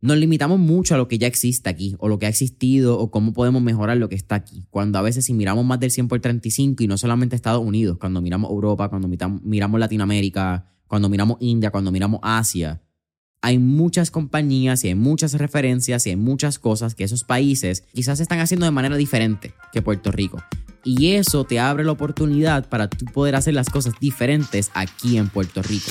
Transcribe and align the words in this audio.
nos 0.00 0.16
limitamos 0.16 0.58
mucho 0.58 0.94
a 0.94 0.98
lo 0.98 1.08
que 1.08 1.18
ya 1.18 1.26
existe 1.26 1.68
aquí, 1.68 1.96
o 1.98 2.08
lo 2.08 2.18
que 2.18 2.26
ha 2.26 2.28
existido, 2.28 2.98
o 2.98 3.10
cómo 3.10 3.32
podemos 3.32 3.62
mejorar 3.62 3.96
lo 3.96 4.08
que 4.08 4.14
está 4.14 4.36
aquí. 4.36 4.64
Cuando 4.70 4.98
a 4.98 5.02
veces 5.02 5.24
si 5.24 5.34
miramos 5.34 5.64
más 5.64 5.80
del 5.80 5.90
100 5.90 6.08
por 6.08 6.20
35, 6.20 6.82
y 6.82 6.86
no 6.86 6.96
solamente 6.96 7.34
Estados 7.34 7.64
Unidos, 7.64 7.98
cuando 7.98 8.20
miramos 8.20 8.50
Europa, 8.50 8.88
cuando 8.88 9.08
miramos 9.08 9.80
Latinoamérica, 9.80 10.66
cuando 10.86 11.08
miramos 11.08 11.38
India, 11.40 11.70
cuando 11.70 11.90
miramos 11.90 12.20
Asia, 12.22 12.80
hay 13.40 13.58
muchas 13.58 14.10
compañías 14.10 14.84
y 14.84 14.88
hay 14.88 14.94
muchas 14.94 15.34
referencias 15.34 16.06
y 16.06 16.10
hay 16.10 16.16
muchas 16.16 16.58
cosas 16.58 16.94
que 16.94 17.04
esos 17.04 17.24
países 17.24 17.84
quizás 17.92 18.20
están 18.20 18.40
haciendo 18.40 18.66
de 18.66 18.72
manera 18.72 18.96
diferente 18.96 19.54
que 19.72 19.82
Puerto 19.82 20.10
Rico. 20.10 20.42
Y 20.84 21.12
eso 21.12 21.44
te 21.44 21.60
abre 21.60 21.84
la 21.84 21.92
oportunidad 21.92 22.68
para 22.68 22.88
tú 22.88 23.04
poder 23.06 23.36
hacer 23.36 23.54
las 23.54 23.68
cosas 23.68 23.94
diferentes 24.00 24.70
aquí 24.74 25.18
en 25.18 25.28
Puerto 25.28 25.62
Rico. 25.62 25.90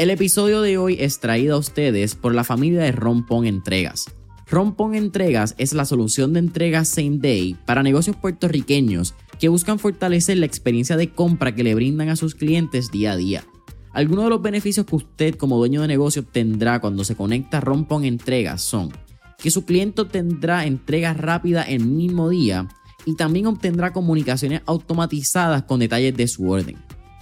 El 0.00 0.08
episodio 0.08 0.62
de 0.62 0.78
hoy 0.78 0.96
es 0.98 1.20
traído 1.20 1.56
a 1.56 1.58
ustedes 1.58 2.14
por 2.14 2.34
la 2.34 2.42
familia 2.42 2.80
de 2.80 2.90
Rompón 2.90 3.44
Entregas. 3.44 4.06
Rompón 4.50 4.94
Entregas 4.94 5.54
es 5.58 5.74
la 5.74 5.84
solución 5.84 6.32
de 6.32 6.38
entregas 6.38 6.88
same 6.88 7.18
day 7.18 7.54
para 7.66 7.82
negocios 7.82 8.16
puertorriqueños 8.16 9.14
que 9.38 9.50
buscan 9.50 9.78
fortalecer 9.78 10.38
la 10.38 10.46
experiencia 10.46 10.96
de 10.96 11.10
compra 11.10 11.54
que 11.54 11.64
le 11.64 11.74
brindan 11.74 12.08
a 12.08 12.16
sus 12.16 12.34
clientes 12.34 12.90
día 12.90 13.12
a 13.12 13.16
día. 13.18 13.44
Algunos 13.92 14.24
de 14.24 14.30
los 14.30 14.40
beneficios 14.40 14.86
que 14.86 14.96
usted 14.96 15.34
como 15.34 15.58
dueño 15.58 15.82
de 15.82 15.88
negocio 15.88 16.24
tendrá 16.24 16.80
cuando 16.80 17.04
se 17.04 17.14
conecta 17.14 17.58
a 17.58 17.60
Rompón 17.60 18.06
Entregas 18.06 18.62
son 18.62 18.90
que 19.36 19.50
su 19.50 19.66
cliente 19.66 20.06
tendrá 20.06 20.64
entregas 20.64 21.14
rápidas 21.18 21.66
el 21.68 21.84
mismo 21.84 22.30
día 22.30 22.68
y 23.04 23.16
también 23.16 23.48
obtendrá 23.48 23.92
comunicaciones 23.92 24.62
automatizadas 24.64 25.64
con 25.64 25.78
detalles 25.78 26.16
de 26.16 26.26
su 26.26 26.48
orden. 26.48 26.78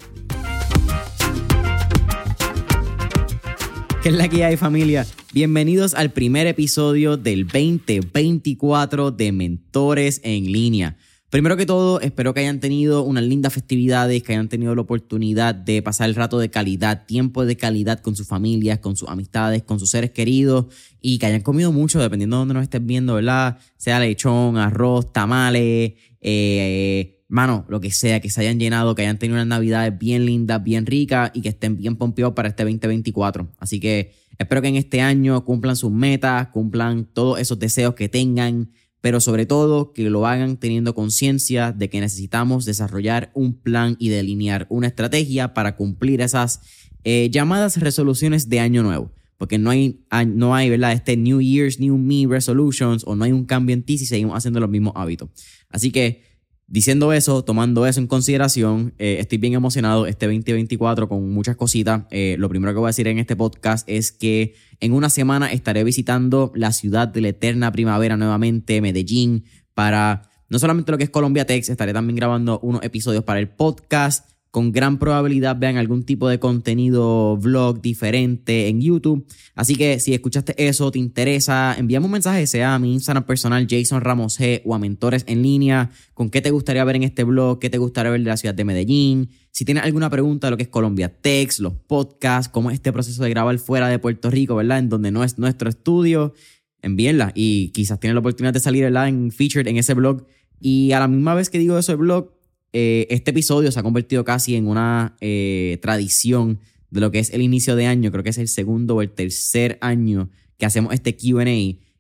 ¿Qué 4.03 4.09
es 4.09 4.15
la 4.17 4.29
que 4.29 4.45
hay 4.45 4.57
familia? 4.57 5.07
Bienvenidos 5.33 5.95
al 5.95 6.11
primer 6.11 6.49
episodio 6.49 7.17
del 7.17 7.47
2024 7.47 9.13
de 9.13 9.31
Mentores 9.31 10.21
en 10.25 10.51
línea. 10.51 10.97
Primero 11.33 11.57
que 11.57 11.65
todo, 11.65 11.99
espero 12.03 12.35
que 12.35 12.41
hayan 12.41 12.61
tenido 12.61 13.05
unas 13.05 13.25
lindas 13.25 13.55
festividades, 13.55 14.23
que 14.23 14.35
hayan 14.35 14.51
tenido 14.51 14.75
la 14.75 14.83
oportunidad 14.83 15.55
de 15.55 15.81
pasar 15.81 16.11
el 16.11 16.15
rato 16.15 16.39
de 16.39 16.51
calidad, 16.51 17.07
tiempo 17.07 17.47
de 17.47 17.57
calidad 17.57 18.01
con 18.01 18.15
sus 18.15 18.27
familias, 18.27 18.81
con 18.81 18.97
sus 18.97 19.09
amistades, 19.09 19.63
con 19.63 19.81
sus 19.81 19.89
seres 19.89 20.11
queridos 20.11 20.67
y 21.01 21.17
que 21.17 21.25
hayan 21.25 21.41
comido 21.41 21.73
mucho, 21.73 22.01
dependiendo 22.01 22.37
de 22.37 22.39
dónde 22.41 22.53
nos 22.53 22.65
estés 22.65 22.85
viendo, 22.85 23.15
¿verdad? 23.15 23.57
Sea 23.79 23.99
lechón, 23.99 24.59
arroz, 24.59 25.11
tamales, 25.11 25.95
eh, 26.21 27.25
mano, 27.29 27.65
lo 27.71 27.81
que 27.81 27.93
sea, 27.93 28.21
que 28.21 28.29
se 28.29 28.43
hayan 28.43 28.61
llenado, 28.61 28.95
que 28.95 29.01
hayan 29.01 29.19
tenido 29.19 29.37
unas 29.37 29.47
navidades 29.47 29.99
bien 29.99 30.27
lindas, 30.27 30.63
bien 30.63 30.85
ricas 30.85 31.31
y 31.33 31.41
que 31.41 31.49
estén 31.49 31.79
bien 31.79 31.97
pompeados 31.97 32.35
para 32.35 32.51
este 32.51 32.63
2024. 32.63 33.49
Así 33.59 33.81
que 33.81 34.13
espero 34.37 34.61
que 34.61 34.69
en 34.69 34.77
este 34.77 35.01
año 35.01 35.43
cumplan 35.47 35.77
sus 35.77 35.93
metas, 35.93 36.49
cumplan 36.49 37.07
todos 37.07 37.41
esos 37.41 37.59
deseos 37.59 37.95
que 37.95 38.11
tengan 38.11 38.69
pero 39.03 39.21
sobre 39.21 39.45
todo 39.47 39.93
que 39.93 40.09
lo 40.09 40.27
hagan 40.27 40.57
teniendo 40.57 40.95
conciencia 40.95 41.73
de 41.73 41.91
que 41.91 42.01
necesitamos 42.01 42.65
desarrollar 42.65 43.33
un 43.35 43.53
plan 43.53 43.97
y 43.99 44.09
delinear 44.09 44.67
una 44.71 44.87
estrategia 44.87 45.55
para 45.55 45.77
cumplir 45.77 46.21
esas 46.23 46.61
eh, 47.03 47.29
llamadas 47.31 47.79
resoluciones 47.79 48.49
de 48.49 48.61
año 48.61 48.83
nuevo. 48.83 49.13
Porque 49.39 49.59
no 49.59 49.71
hay, 49.71 50.05
no 50.29 50.55
hay, 50.55 50.71
¿verdad? 50.71 50.93
Este 50.93 51.17
New 51.17 51.41
Year's, 51.41 51.81
New 51.81 51.99
Me 51.99 52.29
resolutions 52.29 53.03
o 53.05 53.17
no 53.17 53.25
hay 53.25 53.33
un 53.33 53.45
cambio 53.45 53.75
en 53.75 53.83
ti 53.83 53.99
si 53.99 54.07
seguimos 54.07 54.37
haciendo 54.37 54.61
los 54.61 54.71
mismos 54.71 54.93
hábitos. 54.95 55.31
Así 55.69 55.91
que 55.91 56.23
Diciendo 56.73 57.13
eso, 57.13 57.45
tomando 57.45 57.87
eso 57.87 58.01
en 58.01 58.07
consideración, 58.07 58.95
eh, 58.99 59.19
estoy 59.21 59.37
bien 59.37 59.53
emocionado 59.53 60.07
este 60.07 60.25
2024 60.25 61.07
con 61.07 61.31
muchas 61.31 61.55
cositas. 61.55 62.05
Eh, 62.11 62.37
lo 62.39 62.49
primero 62.49 62.73
que 62.73 62.79
voy 62.79 62.87
a 62.87 62.95
decir 62.97 63.07
en 63.09 63.19
este 63.19 63.37
podcast 63.37 63.87
es 63.91 64.11
que 64.11 64.55
en 64.81 64.95
una 64.95 65.11
semana 65.11 65.53
estaré 65.53 65.85
visitando 65.85 66.51
la 66.55 66.73
ciudad 66.73 67.09
de 67.09 67.21
la 67.21 67.29
eterna 67.29 67.71
primavera 67.73 68.17
nuevamente, 68.17 68.81
Medellín, 68.81 69.45
para 69.75 70.31
no 70.49 70.59
solamente 70.59 70.91
lo 70.93 70.97
que 70.97 71.05
es 71.05 71.11
Colombia 71.11 71.45
Tex, 71.45 71.69
estaré 71.69 71.93
también 71.93 72.17
grabando 72.17 72.59
unos 72.61 72.83
episodios 72.83 73.23
para 73.23 73.39
el 73.39 73.51
podcast 73.51 74.32
con 74.53 74.71
gran 74.71 74.99
probabilidad 74.99 75.57
vean 75.59 75.79
algún 75.79 76.05
tipo 76.05 76.29
de 76.29 76.39
contenido 76.39 77.39
vlog 77.39 77.81
diferente 77.81 78.69
en 78.69 78.83
YouTube. 78.83 79.27
Así 79.55 79.77
que 79.77 79.99
si 79.99 80.13
escuchaste 80.13 80.55
eso, 80.69 80.91
te 80.91 80.99
interesa, 80.99 81.75
envíame 81.79 82.05
un 82.05 82.13
mensaje, 82.13 82.47
sea 82.47 82.75
a 82.75 82.79
mi 82.79 82.93
Instagram 82.93 83.25
personal 83.25 83.67
Jason 83.69 84.03
Ramos 84.03 84.39
G 84.39 84.61
o 84.67 84.75
a 84.75 84.79
Mentores 84.79 85.25
en 85.27 85.41
línea, 85.41 85.91
con 86.13 86.29
qué 86.29 86.43
te 86.43 86.51
gustaría 86.51 86.85
ver 86.85 86.97
en 86.97 87.05
este 87.05 87.25
blog, 87.25 87.61
qué 87.61 87.71
te 87.71 87.79
gustaría 87.79 88.13
ver 88.13 88.21
de 88.21 88.29
la 88.29 88.37
ciudad 88.37 88.55
de 88.55 88.65
Medellín. 88.67 89.31
Si 89.53 89.65
tienes 89.65 89.85
alguna 89.85 90.11
pregunta 90.11 90.49
de 90.49 90.51
lo 90.51 90.57
que 90.59 90.65
es 90.65 90.69
Colombia 90.69 91.09
Tex, 91.09 91.59
los 91.59 91.73
podcasts, 91.73 92.53
cómo 92.53 92.71
es 92.71 92.75
este 92.75 92.93
proceso 92.93 93.23
de 93.23 93.31
grabar 93.31 93.59
fuera 93.59 93.89
de 93.89 93.99
Puerto 93.99 94.31
Rico, 94.31 94.55
¿verdad? 94.55 94.81
En 94.81 94.91
donde 94.91 95.11
no 95.11 95.25
es 95.25 95.39
nuestro 95.39 95.71
estudio, 95.71 96.35
envíenla 96.83 97.33
y 97.35 97.71
quizás 97.71 97.99
tienes 97.99 98.15
la 98.17 98.21
oportunidad 98.21 98.53
de 98.53 98.61
salir, 98.61 98.85
¿verdad? 98.85 99.09
En 99.09 99.31
featured 99.31 99.67
en 99.67 99.79
ese 99.79 99.95
blog. 99.95 100.27
Y 100.61 100.93
a 100.93 101.01
la 101.01 101.09
misma 101.09 101.35
vez 101.35 101.49
que 101.49 101.59
digo 101.59 101.79
eso, 101.79 101.93
el 101.93 101.99
blog, 101.99 102.42
eh, 102.73 103.07
este 103.11 103.33
episodio 103.33 103.71
se 103.71 103.79
ha 103.79 103.83
convertido 103.83 104.25
casi 104.25 104.57
en 104.57 104.67
una 104.67 105.17
eh, 105.21 105.79
tradición 105.83 106.61
de 106.91 107.01
lo 107.01 107.11
que 107.11 107.19
es 107.19 107.31
el 107.31 107.43
inicio 107.43 107.77
de 107.77 107.87
año. 107.87 108.11
Creo 108.11 108.23
que 108.23 108.31
es 108.31 108.39
el 108.39 108.49
segundo 108.49 108.97
o 108.97 109.03
el 109.03 109.11
tercer 109.11 109.79
año 109.81 110.31
que 110.59 110.67
hacemos 110.67 110.95
este 110.95 111.17
QA. 111.17 111.45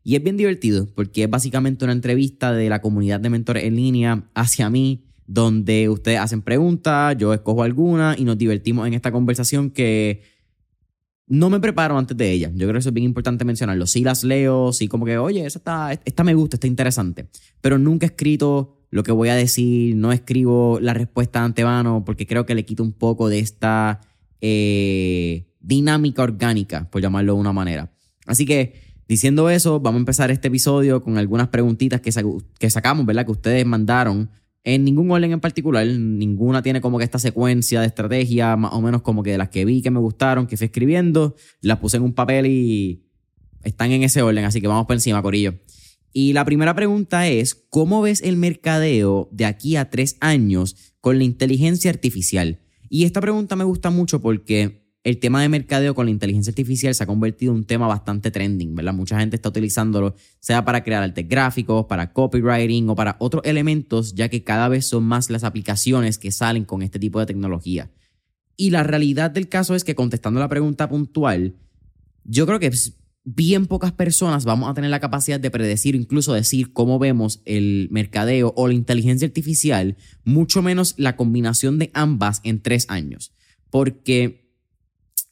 Y 0.04 0.16
es 0.16 0.22
bien 0.22 0.36
divertido 0.36 0.88
porque 0.94 1.24
es 1.24 1.30
básicamente 1.30 1.84
una 1.84 1.92
entrevista 1.92 2.52
de 2.52 2.68
la 2.68 2.80
comunidad 2.80 3.20
de 3.20 3.30
mentores 3.30 3.64
en 3.64 3.76
línea 3.76 4.28
hacia 4.34 4.68
mí, 4.70 5.04
donde 5.26 5.88
ustedes 5.88 6.18
hacen 6.18 6.42
preguntas, 6.42 7.16
yo 7.16 7.32
escojo 7.32 7.62
alguna 7.62 8.16
y 8.18 8.24
nos 8.24 8.36
divertimos 8.36 8.86
en 8.86 8.94
esta 8.94 9.12
conversación 9.12 9.70
que 9.70 10.22
no 11.28 11.48
me 11.48 11.60
preparo 11.60 11.96
antes 11.96 12.16
de 12.16 12.30
ella. 12.30 12.50
Yo 12.50 12.66
creo 12.66 12.72
que 12.72 12.78
eso 12.80 12.88
es 12.88 12.94
bien 12.94 13.06
importante 13.06 13.44
mencionarlo. 13.44 13.86
Sí 13.86 14.02
las 14.02 14.24
leo, 14.24 14.72
sí 14.72 14.88
como 14.88 15.06
que, 15.06 15.16
oye, 15.18 15.46
esta, 15.46 15.92
está, 15.92 16.02
esta 16.04 16.24
me 16.24 16.34
gusta, 16.34 16.56
está 16.56 16.66
interesante. 16.66 17.28
Pero 17.60 17.78
nunca 17.78 18.06
he 18.06 18.08
escrito 18.08 18.81
lo 18.92 19.02
que 19.02 19.10
voy 19.10 19.30
a 19.30 19.34
decir, 19.34 19.96
no 19.96 20.12
escribo 20.12 20.78
la 20.78 20.92
respuesta 20.92 21.38
de 21.38 21.46
antemano 21.46 22.04
porque 22.04 22.26
creo 22.26 22.44
que 22.44 22.54
le 22.54 22.66
quito 22.66 22.82
un 22.82 22.92
poco 22.92 23.30
de 23.30 23.38
esta 23.38 24.02
eh, 24.42 25.46
dinámica 25.60 26.22
orgánica, 26.22 26.90
por 26.90 27.00
llamarlo 27.00 27.32
de 27.32 27.40
una 27.40 27.54
manera. 27.54 27.90
Así 28.26 28.44
que, 28.44 28.74
diciendo 29.08 29.48
eso, 29.48 29.80
vamos 29.80 29.98
a 29.98 30.02
empezar 30.02 30.30
este 30.30 30.48
episodio 30.48 31.02
con 31.02 31.16
algunas 31.16 31.48
preguntitas 31.48 32.02
que, 32.02 32.10
que 32.58 32.68
sacamos, 32.68 33.06
¿verdad? 33.06 33.24
Que 33.24 33.32
ustedes 33.32 33.64
mandaron 33.64 34.28
en 34.62 34.84
ningún 34.84 35.10
orden 35.10 35.32
en 35.32 35.40
particular, 35.40 35.86
ninguna 35.86 36.62
tiene 36.62 36.82
como 36.82 36.98
que 36.98 37.04
esta 37.04 37.18
secuencia 37.18 37.80
de 37.80 37.86
estrategia, 37.86 38.56
más 38.56 38.74
o 38.74 38.82
menos 38.82 39.00
como 39.00 39.22
que 39.22 39.30
de 39.30 39.38
las 39.38 39.48
que 39.48 39.64
vi 39.64 39.80
que 39.80 39.90
me 39.90 40.00
gustaron, 40.00 40.46
que 40.46 40.58
fui 40.58 40.66
escribiendo, 40.66 41.34
las 41.62 41.78
puse 41.78 41.96
en 41.96 42.02
un 42.02 42.12
papel 42.12 42.44
y 42.46 43.06
están 43.64 43.90
en 43.90 44.02
ese 44.02 44.20
orden, 44.20 44.44
así 44.44 44.60
que 44.60 44.68
vamos 44.68 44.84
por 44.84 44.96
encima, 44.96 45.22
Corillo. 45.22 45.54
Y 46.12 46.34
la 46.34 46.44
primera 46.44 46.74
pregunta 46.74 47.26
es, 47.28 47.54
¿cómo 47.54 48.02
ves 48.02 48.20
el 48.22 48.36
mercadeo 48.36 49.28
de 49.32 49.46
aquí 49.46 49.76
a 49.76 49.88
tres 49.88 50.16
años 50.20 50.76
con 51.00 51.18
la 51.18 51.24
inteligencia 51.24 51.90
artificial? 51.90 52.60
Y 52.88 53.04
esta 53.04 53.20
pregunta 53.20 53.56
me 53.56 53.64
gusta 53.64 53.90
mucho 53.90 54.20
porque 54.20 54.82
el 55.04 55.18
tema 55.18 55.42
de 55.42 55.48
mercadeo 55.48 55.94
con 55.94 56.06
la 56.06 56.12
inteligencia 56.12 56.50
artificial 56.50 56.94
se 56.94 57.02
ha 57.02 57.06
convertido 57.06 57.52
en 57.52 57.58
un 57.58 57.64
tema 57.64 57.86
bastante 57.86 58.30
trending, 58.30 58.74
¿verdad? 58.74 58.92
Mucha 58.92 59.18
gente 59.18 59.36
está 59.36 59.48
utilizándolo, 59.48 60.14
sea 60.38 60.64
para 60.64 60.84
crear 60.84 61.02
artes 61.02 61.26
gráficos, 61.26 61.86
para 61.86 62.12
copywriting 62.12 62.88
o 62.88 62.94
para 62.94 63.16
otros 63.18 63.42
elementos, 63.44 64.14
ya 64.14 64.28
que 64.28 64.44
cada 64.44 64.68
vez 64.68 64.86
son 64.86 65.04
más 65.04 65.30
las 65.30 65.44
aplicaciones 65.44 66.18
que 66.18 66.30
salen 66.30 66.64
con 66.64 66.82
este 66.82 66.98
tipo 66.98 67.18
de 67.18 67.26
tecnología. 67.26 67.90
Y 68.56 68.70
la 68.70 68.82
realidad 68.82 69.30
del 69.30 69.48
caso 69.48 69.74
es 69.74 69.82
que 69.82 69.94
contestando 69.94 70.38
la 70.38 70.48
pregunta 70.48 70.88
puntual, 70.88 71.56
yo 72.24 72.46
creo 72.46 72.60
que 72.60 72.70
bien 73.24 73.66
pocas 73.66 73.92
personas 73.92 74.44
vamos 74.44 74.68
a 74.68 74.74
tener 74.74 74.90
la 74.90 75.00
capacidad 75.00 75.38
de 75.38 75.50
predecir, 75.50 75.94
incluso 75.94 76.32
decir 76.32 76.72
cómo 76.72 76.98
vemos 76.98 77.40
el 77.44 77.88
mercadeo 77.90 78.52
o 78.56 78.68
la 78.68 78.74
inteligencia 78.74 79.26
artificial, 79.26 79.96
mucho 80.24 80.62
menos 80.62 80.94
la 80.96 81.16
combinación 81.16 81.78
de 81.78 81.90
ambas 81.94 82.40
en 82.44 82.60
tres 82.60 82.86
años. 82.88 83.32
Porque 83.70 84.50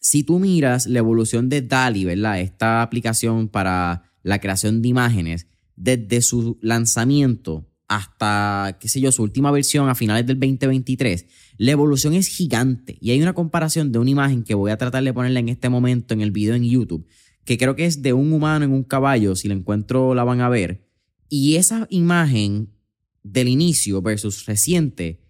si 0.00 0.22
tú 0.22 0.38
miras 0.38 0.86
la 0.86 1.00
evolución 1.00 1.48
de 1.48 1.62
DALI, 1.62 2.04
¿verdad? 2.04 2.40
Esta 2.40 2.82
aplicación 2.82 3.48
para 3.48 4.04
la 4.22 4.40
creación 4.40 4.82
de 4.82 4.88
imágenes, 4.88 5.46
desde 5.76 6.22
su 6.22 6.58
lanzamiento 6.60 7.66
hasta, 7.88 8.78
qué 8.80 8.88
sé 8.88 9.00
yo, 9.00 9.10
su 9.10 9.22
última 9.24 9.50
versión 9.50 9.88
a 9.88 9.96
finales 9.96 10.24
del 10.24 10.38
2023, 10.38 11.26
la 11.58 11.72
evolución 11.72 12.14
es 12.14 12.28
gigante. 12.28 12.96
Y 13.00 13.10
hay 13.10 13.20
una 13.20 13.32
comparación 13.32 13.90
de 13.90 13.98
una 13.98 14.10
imagen 14.10 14.44
que 14.44 14.54
voy 14.54 14.70
a 14.70 14.76
tratar 14.76 15.02
de 15.02 15.12
ponerla 15.12 15.40
en 15.40 15.48
este 15.48 15.68
momento 15.68 16.14
en 16.14 16.20
el 16.20 16.30
video 16.30 16.54
en 16.54 16.64
YouTube, 16.64 17.06
que 17.44 17.58
creo 17.58 17.76
que 17.76 17.86
es 17.86 18.02
de 18.02 18.12
un 18.12 18.32
humano 18.32 18.64
en 18.64 18.72
un 18.72 18.84
caballo, 18.84 19.34
si 19.36 19.48
la 19.48 19.54
encuentro 19.54 20.14
la 20.14 20.24
van 20.24 20.40
a 20.40 20.48
ver. 20.48 20.86
Y 21.28 21.56
esa 21.56 21.86
imagen 21.90 22.70
del 23.22 23.48
inicio 23.48 24.02
versus 24.02 24.46
reciente 24.46 25.20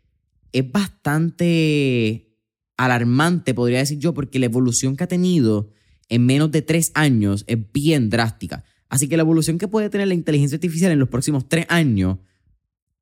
es 0.52 0.70
bastante 0.70 2.36
alarmante, 2.76 3.54
podría 3.54 3.78
decir 3.78 3.98
yo, 3.98 4.14
porque 4.14 4.38
la 4.38 4.46
evolución 4.46 4.96
que 4.96 5.04
ha 5.04 5.08
tenido 5.08 5.70
en 6.08 6.26
menos 6.26 6.50
de 6.50 6.62
tres 6.62 6.90
años 6.94 7.44
es 7.46 7.58
bien 7.72 8.10
drástica. 8.10 8.64
Así 8.88 9.06
que 9.06 9.16
la 9.16 9.22
evolución 9.22 9.58
que 9.58 9.68
puede 9.68 9.90
tener 9.90 10.08
la 10.08 10.14
inteligencia 10.14 10.56
artificial 10.56 10.90
en 10.90 10.98
los 10.98 11.08
próximos 11.08 11.48
tres 11.48 11.66
años 11.68 12.18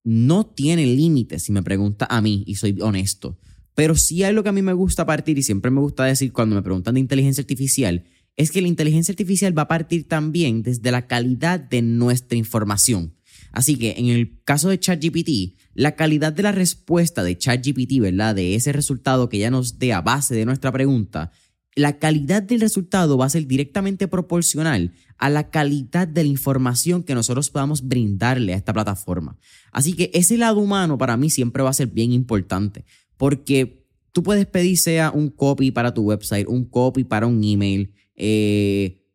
no 0.04 0.46
tiene 0.46 0.86
límites, 0.86 1.42
si 1.42 1.52
me 1.52 1.62
pregunta 1.62 2.06
a 2.10 2.20
mí, 2.20 2.44
y 2.46 2.56
soy 2.56 2.76
honesto. 2.80 3.38
Pero 3.74 3.94
sí 3.94 4.22
hay 4.24 4.34
lo 4.34 4.42
que 4.42 4.48
a 4.48 4.52
mí 4.52 4.62
me 4.62 4.72
gusta 4.72 5.06
partir, 5.06 5.38
y 5.38 5.42
siempre 5.42 5.70
me 5.70 5.80
gusta 5.80 6.04
decir 6.04 6.32
cuando 6.32 6.56
me 6.56 6.62
preguntan 6.62 6.94
de 6.94 7.00
inteligencia 7.00 7.40
artificial, 7.42 8.04
es 8.38 8.52
que 8.52 8.62
la 8.62 8.68
inteligencia 8.68 9.12
artificial 9.12 9.56
va 9.56 9.62
a 9.62 9.68
partir 9.68 10.06
también 10.06 10.62
desde 10.62 10.92
la 10.92 11.06
calidad 11.06 11.58
de 11.58 11.82
nuestra 11.82 12.38
información. 12.38 13.14
Así 13.50 13.76
que 13.76 13.96
en 13.98 14.06
el 14.06 14.40
caso 14.44 14.68
de 14.68 14.78
ChatGPT, 14.78 15.58
la 15.74 15.96
calidad 15.96 16.32
de 16.32 16.44
la 16.44 16.52
respuesta 16.52 17.24
de 17.24 17.36
ChatGPT, 17.36 17.98
¿verdad? 18.00 18.36
De 18.36 18.54
ese 18.54 18.72
resultado 18.72 19.28
que 19.28 19.38
ya 19.38 19.50
nos 19.50 19.80
dé 19.80 19.92
a 19.92 20.02
base 20.02 20.36
de 20.36 20.44
nuestra 20.44 20.70
pregunta, 20.70 21.32
la 21.74 21.98
calidad 21.98 22.42
del 22.42 22.60
resultado 22.60 23.18
va 23.18 23.26
a 23.26 23.30
ser 23.30 23.46
directamente 23.46 24.06
proporcional 24.06 24.92
a 25.16 25.30
la 25.30 25.50
calidad 25.50 26.06
de 26.06 26.22
la 26.22 26.28
información 26.28 27.02
que 27.02 27.14
nosotros 27.14 27.50
podamos 27.50 27.86
brindarle 27.86 28.54
a 28.54 28.56
esta 28.56 28.72
plataforma. 28.72 29.36
Así 29.72 29.94
que 29.94 30.12
ese 30.14 30.38
lado 30.38 30.60
humano 30.60 30.96
para 30.96 31.16
mí 31.16 31.28
siempre 31.28 31.64
va 31.64 31.70
a 31.70 31.74
ser 31.74 31.88
bien 31.88 32.12
importante, 32.12 32.84
porque 33.16 33.84
tú 34.12 34.22
puedes 34.22 34.46
pedir 34.46 34.78
sea 34.78 35.10
un 35.10 35.28
copy 35.28 35.72
para 35.72 35.92
tu 35.92 36.02
website, 36.02 36.46
un 36.46 36.64
copy 36.64 37.02
para 37.02 37.26
un 37.26 37.42
email, 37.42 37.92
eh, 38.18 39.06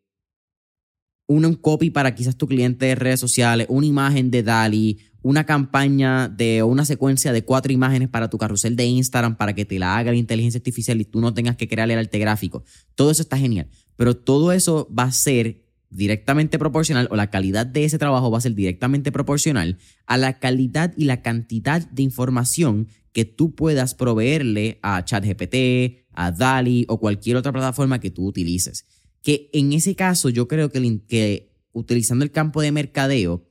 un, 1.26 1.54
copy 1.54 1.90
para 1.90 2.14
quizás 2.14 2.36
tu 2.36 2.48
cliente 2.48 2.86
de 2.86 2.94
redes 2.94 3.20
sociales, 3.20 3.66
una 3.70 3.86
imagen 3.86 4.30
de 4.30 4.42
DALI, 4.42 4.98
una 5.22 5.44
campaña 5.44 6.28
de 6.28 6.62
una 6.62 6.84
secuencia 6.84 7.32
de 7.32 7.44
cuatro 7.44 7.72
imágenes 7.72 8.08
para 8.08 8.28
tu 8.28 8.38
carrusel 8.38 8.76
de 8.76 8.84
Instagram 8.86 9.36
para 9.36 9.54
que 9.54 9.64
te 9.64 9.78
la 9.78 9.96
haga 9.96 10.10
la 10.10 10.18
inteligencia 10.18 10.58
artificial 10.58 11.00
y 11.00 11.04
tú 11.04 11.20
no 11.20 11.32
tengas 11.32 11.56
que 11.56 11.68
crear 11.68 11.90
el 11.90 11.98
arte 11.98 12.18
gráfico. 12.18 12.64
Todo 12.94 13.10
eso 13.10 13.22
está 13.22 13.38
genial, 13.38 13.68
pero 13.96 14.16
todo 14.16 14.52
eso 14.52 14.88
va 14.96 15.04
a 15.04 15.12
ser 15.12 15.64
directamente 15.90 16.58
proporcional 16.58 17.08
o 17.10 17.16
la 17.16 17.30
calidad 17.30 17.66
de 17.66 17.84
ese 17.84 17.98
trabajo 17.98 18.30
va 18.30 18.38
a 18.38 18.42
ser 18.42 18.54
directamente 18.54 19.12
proporcional 19.12 19.78
a 20.06 20.16
la 20.16 20.38
calidad 20.38 20.92
y 20.96 21.04
la 21.04 21.22
cantidad 21.22 21.88
de 21.88 22.02
información 22.02 22.88
que 23.12 23.24
tú 23.24 23.54
puedas 23.54 23.94
proveerle 23.94 24.80
a 24.82 25.04
ChatGPT, 25.04 26.03
a 26.14 26.30
DALI 26.30 26.86
o 26.88 26.98
cualquier 26.98 27.36
otra 27.36 27.52
plataforma 27.52 28.00
que 28.00 28.10
tú 28.10 28.26
utilices. 28.26 28.86
Que 29.22 29.50
en 29.52 29.72
ese 29.72 29.94
caso 29.94 30.28
yo 30.28 30.48
creo 30.48 30.70
que, 30.70 31.50
utilizando 31.72 32.24
el 32.24 32.30
campo 32.30 32.62
de 32.62 32.72
mercadeo, 32.72 33.46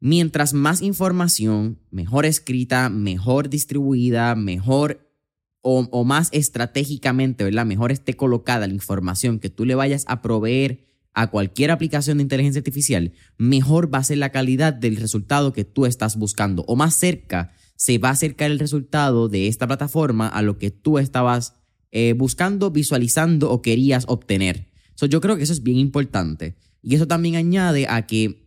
mientras 0.00 0.52
más 0.52 0.82
información, 0.82 1.78
mejor 1.90 2.26
escrita, 2.26 2.88
mejor 2.88 3.48
distribuida, 3.48 4.34
mejor 4.34 5.10
o, 5.62 5.88
o, 5.90 6.04
más 6.04 6.28
estratégicamente, 6.32 7.42
¿verdad? 7.44 7.66
Mejor 7.66 7.90
esté 7.90 8.14
colocada 8.14 8.66
la 8.66 8.74
información 8.74 9.40
que 9.40 9.50
tú 9.50 9.64
le 9.64 9.74
vayas 9.74 10.04
a 10.06 10.22
proveer 10.22 10.86
a 11.16 11.30
cualquier 11.30 11.70
aplicación 11.70 12.18
de 12.18 12.24
inteligencia 12.24 12.60
artificial, 12.60 13.12
mejor 13.38 13.92
va 13.92 14.00
a 14.00 14.04
ser 14.04 14.18
la 14.18 14.32
calidad 14.32 14.74
del 14.74 14.96
resultado 14.96 15.54
que 15.54 15.64
tú 15.64 15.86
estás 15.86 16.16
buscando 16.16 16.62
o 16.68 16.76
más 16.76 16.94
cerca 16.94 17.54
se 17.76 17.98
va 17.98 18.08
a 18.08 18.12
acercar 18.12 18.50
el 18.50 18.58
resultado 18.58 19.28
de 19.28 19.48
esta 19.48 19.66
plataforma 19.66 20.28
a 20.28 20.42
lo 20.42 20.58
que 20.58 20.70
tú 20.70 20.98
estabas 20.98 21.54
eh, 21.92 22.14
buscando, 22.14 22.70
visualizando 22.70 23.50
o 23.50 23.62
querías 23.62 24.04
obtener. 24.08 24.68
yo 25.08 25.20
creo 25.20 25.36
que 25.36 25.44
eso 25.44 25.52
es 25.52 25.62
bien 25.62 25.78
importante. 25.78 26.56
Y 26.82 26.94
eso 26.94 27.06
también 27.06 27.36
añade 27.36 27.86
a 27.88 28.06
que, 28.06 28.44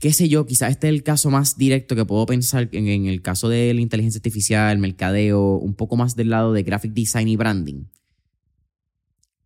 qué 0.00 0.12
sé 0.12 0.28
yo, 0.28 0.46
quizás 0.46 0.70
este 0.70 0.88
es 0.88 0.94
el 0.94 1.02
caso 1.02 1.30
más 1.30 1.56
directo 1.56 1.94
que 1.94 2.04
puedo 2.04 2.26
pensar 2.26 2.68
en, 2.72 2.88
en 2.88 3.06
el 3.06 3.22
caso 3.22 3.48
de 3.48 3.72
la 3.72 3.80
inteligencia 3.80 4.18
artificial, 4.18 4.78
mercadeo, 4.78 5.56
un 5.56 5.74
poco 5.74 5.96
más 5.96 6.16
del 6.16 6.30
lado 6.30 6.52
de 6.52 6.62
graphic 6.62 6.92
design 6.92 7.28
y 7.28 7.36
branding. 7.36 7.84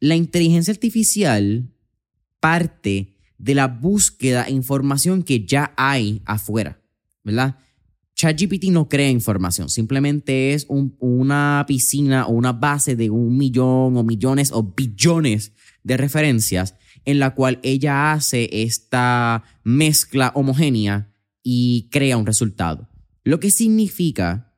La 0.01 0.17
inteligencia 0.17 0.73
artificial 0.73 1.71
parte 2.41 3.17
de 3.39 3.55
la 3.55 3.69
búsqueda 3.69 4.45
e 4.45 4.53
información 4.53 5.23
que 5.23 5.45
ya 5.45 5.73
hay 5.77 6.23
afuera, 6.25 6.81
¿verdad? 7.23 7.59
ChatGPT 8.25 8.71
no 8.71 8.89
crea 8.89 9.11
información, 9.11 9.69
simplemente 9.69 10.55
es 10.55 10.67
una 10.71 11.63
piscina 11.69 12.27
o 12.27 12.33
una 12.33 12.55
base 12.55 12.97
de 12.97 13.11
un 13.11 13.37
millón 13.37 13.99
o 13.99 14.03
millones 14.03 14.51
o 14.51 14.63
billones 14.63 15.53
de 15.83 15.99
referencias 15.99 16.75
en 17.05 17.19
la 17.19 17.35
cual 17.35 17.61
ella 17.63 18.13
hace 18.13 18.49
esta 18.63 19.45
mezcla 19.63 20.33
homogénea 20.35 21.13
y 21.43 21.91
crea 21.91 22.17
un 22.17 22.25
resultado. 22.25 22.89
Lo 23.25 23.41
que 23.41 23.51
significa 23.51 24.55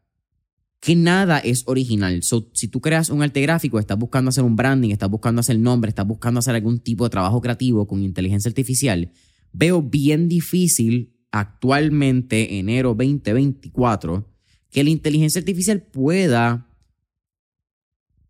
que 0.78 0.94
nada 0.94 1.40
es 1.40 1.64
original. 1.66 2.20
si 2.22 2.68
tú 2.68 2.80
creas 2.80 3.10
un 3.10 3.20
arte 3.20 3.40
gráfico, 3.40 3.80
estás 3.80 3.98
buscando 3.98 4.28
hacer 4.28 4.44
un 4.44 4.54
branding, 4.54 4.90
estás 4.90 5.10
buscando 5.10 5.40
hacer 5.40 5.58
nombre, 5.58 5.88
estás 5.88 6.06
buscando 6.06 6.38
hacer 6.38 6.54
algún 6.54 6.78
tipo 6.78 7.02
de 7.02 7.10
trabajo 7.10 7.40
creativo 7.40 7.88
con 7.88 8.04
inteligencia 8.04 8.48
artificial, 8.48 9.10
veo 9.52 9.82
bien 9.82 10.28
difícil 10.28 11.15
actualmente, 11.40 12.58
enero 12.58 12.90
2024, 12.90 14.26
que 14.70 14.84
la 14.84 14.90
inteligencia 14.90 15.38
artificial 15.38 15.82
pueda 15.82 16.66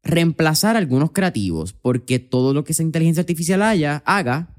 reemplazar 0.03 0.77
algunos 0.77 1.11
creativos, 1.13 1.73
porque 1.73 2.19
todo 2.19 2.55
lo 2.55 2.65
que 2.65 2.73
esa 2.73 2.83
inteligencia 2.83 3.21
artificial 3.21 3.63
haya, 3.63 4.03
haga 4.07 4.57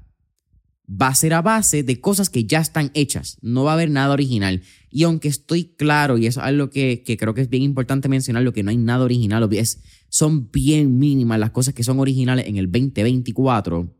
va 0.90 1.08
a 1.08 1.14
ser 1.14 1.34
a 1.34 1.42
base 1.42 1.82
de 1.82 2.00
cosas 2.00 2.30
que 2.30 2.44
ya 2.44 2.60
están 2.60 2.90
hechas, 2.94 3.36
no 3.42 3.64
va 3.64 3.72
a 3.72 3.74
haber 3.74 3.90
nada 3.90 4.12
original. 4.12 4.62
Y 4.90 5.02
aunque 5.02 5.28
estoy 5.28 5.74
claro, 5.76 6.16
y 6.16 6.26
eso 6.26 6.40
es 6.40 6.46
algo 6.46 6.70
que, 6.70 7.02
que 7.04 7.16
creo 7.16 7.34
que 7.34 7.42
es 7.42 7.50
bien 7.50 7.62
importante 7.62 8.08
mencionar, 8.08 8.42
lo 8.42 8.52
que 8.52 8.62
no 8.62 8.70
hay 8.70 8.78
nada 8.78 9.04
original, 9.04 9.46
es, 9.52 9.82
son 10.08 10.50
bien 10.50 10.98
mínimas 10.98 11.38
las 11.38 11.50
cosas 11.50 11.74
que 11.74 11.84
son 11.84 12.00
originales 12.00 12.46
en 12.46 12.56
el 12.56 12.70
2024, 12.70 13.94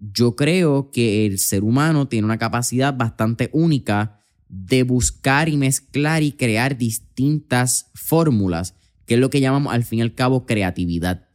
yo 0.00 0.36
creo 0.36 0.90
que 0.90 1.26
el 1.26 1.38
ser 1.38 1.64
humano 1.64 2.08
tiene 2.08 2.24
una 2.24 2.38
capacidad 2.38 2.96
bastante 2.96 3.50
única 3.52 4.20
de 4.48 4.82
buscar 4.82 5.48
y 5.48 5.56
mezclar 5.56 6.22
y 6.22 6.32
crear 6.32 6.78
distintas 6.78 7.90
fórmulas, 7.94 8.74
que 9.06 9.14
es 9.14 9.20
lo 9.20 9.30
que 9.30 9.40
llamamos 9.40 9.72
al 9.72 9.84
fin 9.84 9.98
y 9.98 10.02
al 10.02 10.14
cabo 10.14 10.46
creatividad. 10.46 11.28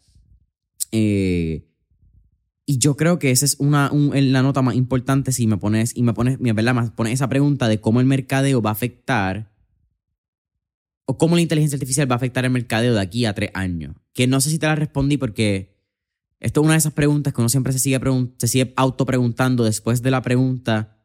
Eh, 0.92 1.68
y 2.66 2.78
yo 2.78 2.96
creo 2.96 3.20
que 3.20 3.32
esa 3.32 3.46
es 3.46 3.58
una, 3.60 3.92
la 3.94 4.42
nota 4.42 4.62
más 4.62 4.76
importante 4.76 5.32
si 5.32 5.48
me 5.48 5.58
pones, 5.58 5.96
y 5.96 6.04
me 6.04 6.14
pones, 6.14 6.40
me 6.40 6.54
pones 6.54 7.14
esa 7.14 7.28
pregunta 7.30 7.68
de 7.68 7.82
cómo 7.82 8.00
el 8.00 8.06
mercadeo 8.06 8.62
va 8.62 8.70
a 8.70 8.74
afectar, 8.74 9.52
o 11.06 11.18
cómo 11.18 11.36
la 11.36 11.42
inteligencia 11.42 11.76
artificial 11.76 12.10
va 12.10 12.16
a 12.16 12.18
afectar 12.18 12.46
el 12.46 12.52
mercadeo 12.52 12.94
de 12.94 13.02
aquí 13.02 13.26
a 13.26 13.34
tres 13.34 13.52
años. 13.54 13.96
Que 14.14 14.28
no 14.28 14.40
sé 14.40 14.50
si 14.50 14.60
te 14.60 14.68
la 14.68 14.76
respondí 14.76 15.18
porque 15.18 15.73
esto 16.44 16.60
es 16.60 16.66
una 16.66 16.74
de 16.74 16.80
esas 16.80 16.94
preguntas 16.94 17.34
que 17.34 17.40
uno 17.42 17.50
siempre 17.50 17.72
se 17.72 17.80
sigue, 17.80 18.00
se 18.38 18.48
sigue 18.48 18.74
auto-preguntando 18.76 19.64
después 19.64 20.02
de 20.02 20.12
la 20.12 20.22
pregunta 20.22 21.00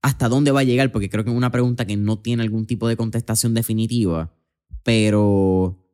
hasta 0.00 0.28
dónde 0.28 0.50
va 0.52 0.60
a 0.60 0.64
llegar, 0.64 0.90
porque 0.90 1.10
creo 1.10 1.22
que 1.22 1.30
es 1.30 1.36
una 1.36 1.52
pregunta 1.52 1.86
que 1.86 1.96
no 1.96 2.18
tiene 2.18 2.42
algún 2.42 2.66
tipo 2.66 2.88
de 2.88 2.96
contestación 2.96 3.52
definitiva, 3.52 4.34
pero 4.82 5.84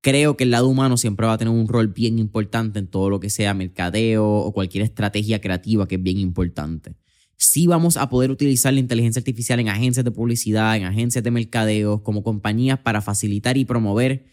creo 0.00 0.36
que 0.36 0.44
el 0.44 0.50
lado 0.50 0.68
humano 0.68 0.96
siempre 0.96 1.26
va 1.26 1.34
a 1.34 1.38
tener 1.38 1.54
un 1.54 1.68
rol 1.68 1.88
bien 1.88 2.18
importante 2.18 2.80
en 2.80 2.88
todo 2.88 3.10
lo 3.10 3.20
que 3.20 3.30
sea 3.30 3.54
mercadeo 3.54 4.26
o 4.26 4.52
cualquier 4.52 4.82
estrategia 4.82 5.40
creativa 5.40 5.86
que 5.86 5.94
es 5.94 6.02
bien 6.02 6.18
importante. 6.18 6.96
Sí 7.36 7.68
vamos 7.68 7.96
a 7.96 8.08
poder 8.08 8.32
utilizar 8.32 8.72
la 8.72 8.80
inteligencia 8.80 9.20
artificial 9.20 9.60
en 9.60 9.68
agencias 9.68 10.04
de 10.04 10.10
publicidad, 10.10 10.76
en 10.76 10.84
agencias 10.84 11.22
de 11.22 11.30
mercadeo, 11.30 12.02
como 12.02 12.24
compañías 12.24 12.80
para 12.80 13.00
facilitar 13.00 13.56
y 13.56 13.64
promover 13.64 14.26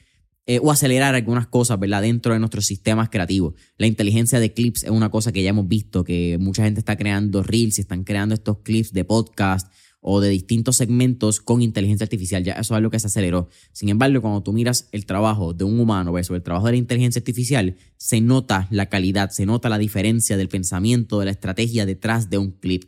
eh, 0.51 0.59
o 0.63 0.71
acelerar 0.71 1.13
algunas 1.13 1.45
cosas, 1.45 1.79
¿verdad? 1.79 2.01
Dentro 2.01 2.33
de 2.33 2.39
nuestros 2.39 2.65
sistemas 2.65 3.09
creativos. 3.09 3.53
La 3.77 3.85
inteligencia 3.85 4.39
de 4.39 4.51
clips 4.51 4.83
es 4.83 4.89
una 4.89 5.11
cosa 5.11 5.31
que 5.31 5.43
ya 5.43 5.51
hemos 5.51 5.67
visto, 5.67 6.03
que 6.03 6.39
mucha 6.39 6.63
gente 6.63 6.79
está 6.79 6.95
creando 6.97 7.43
reels 7.43 7.77
y 7.77 7.81
están 7.81 8.03
creando 8.03 8.33
estos 8.33 8.57
clips 8.63 8.91
de 8.91 9.05
podcast 9.05 9.71
o 10.01 10.19
de 10.21 10.29
distintos 10.29 10.77
segmentos 10.77 11.39
con 11.39 11.61
inteligencia 11.61 12.05
artificial. 12.05 12.43
Ya 12.43 12.53
eso 12.53 12.73
es 12.73 12.77
algo 12.77 12.89
que 12.89 12.97
se 12.97 13.05
aceleró. 13.05 13.47
Sin 13.73 13.89
embargo, 13.89 14.21
cuando 14.21 14.41
tú 14.41 14.51
miras 14.51 14.89
el 14.91 15.05
trabajo 15.05 15.53
de 15.53 15.65
un 15.65 15.79
humano 15.79 16.13
versus 16.13 16.35
el 16.35 16.41
trabajo 16.41 16.65
de 16.65 16.71
la 16.71 16.77
inteligencia 16.79 17.19
artificial, 17.19 17.75
se 17.97 18.19
nota 18.19 18.67
la 18.71 18.87
calidad, 18.87 19.29
se 19.29 19.45
nota 19.45 19.69
la 19.69 19.77
diferencia 19.77 20.35
del 20.35 20.49
pensamiento, 20.49 21.19
de 21.19 21.25
la 21.25 21.31
estrategia 21.31 21.85
detrás 21.85 22.31
de 22.31 22.39
un 22.39 22.53
clip 22.53 22.85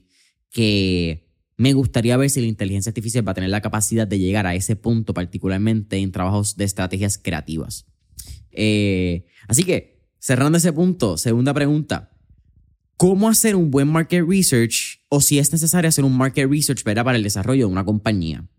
que 0.50 1.31
me 1.62 1.74
gustaría 1.74 2.18
ver 2.18 2.32
si 2.32 2.42
la 2.42 2.48
inteligencia 2.48 2.90
artificial 2.90 3.28
va 3.28 3.34
a 3.34 3.36
tener 3.36 3.52
la 3.52 3.62
capacidad 3.62 4.08
de 4.08 4.18
llegar 4.18 4.48
a 4.48 4.56
ese 4.56 4.76
punto, 4.76 5.14
particularmente 5.14 5.98
en 5.98 6.12
trabajos 6.12 6.58
de 6.58 6.66
estrategias 6.66 7.20
creativas. 7.20 7.86
Eh, 8.52 9.26
así 9.48 9.64
que, 9.64 10.02
cerrando 10.18 10.58
ese 10.58 10.74
punto, 10.74 11.18
segunda 11.18 11.54
pregunta 11.54 12.18
cómo 12.98 13.30
hacer 13.30 13.56
un 13.56 13.70
buen 13.70 13.88
market 13.88 14.26
research 14.28 15.04
o 15.08 15.22
si 15.22 15.38
es 15.38 15.52
necesario 15.52 15.88
hacer 15.88 16.04
un 16.04 16.18
market 16.18 16.50
research 16.50 16.82
para 16.82 17.16
el 17.16 17.22
desarrollo 17.22 17.68
de 17.68 17.72
una 17.72 17.86
compañía. 17.86 18.50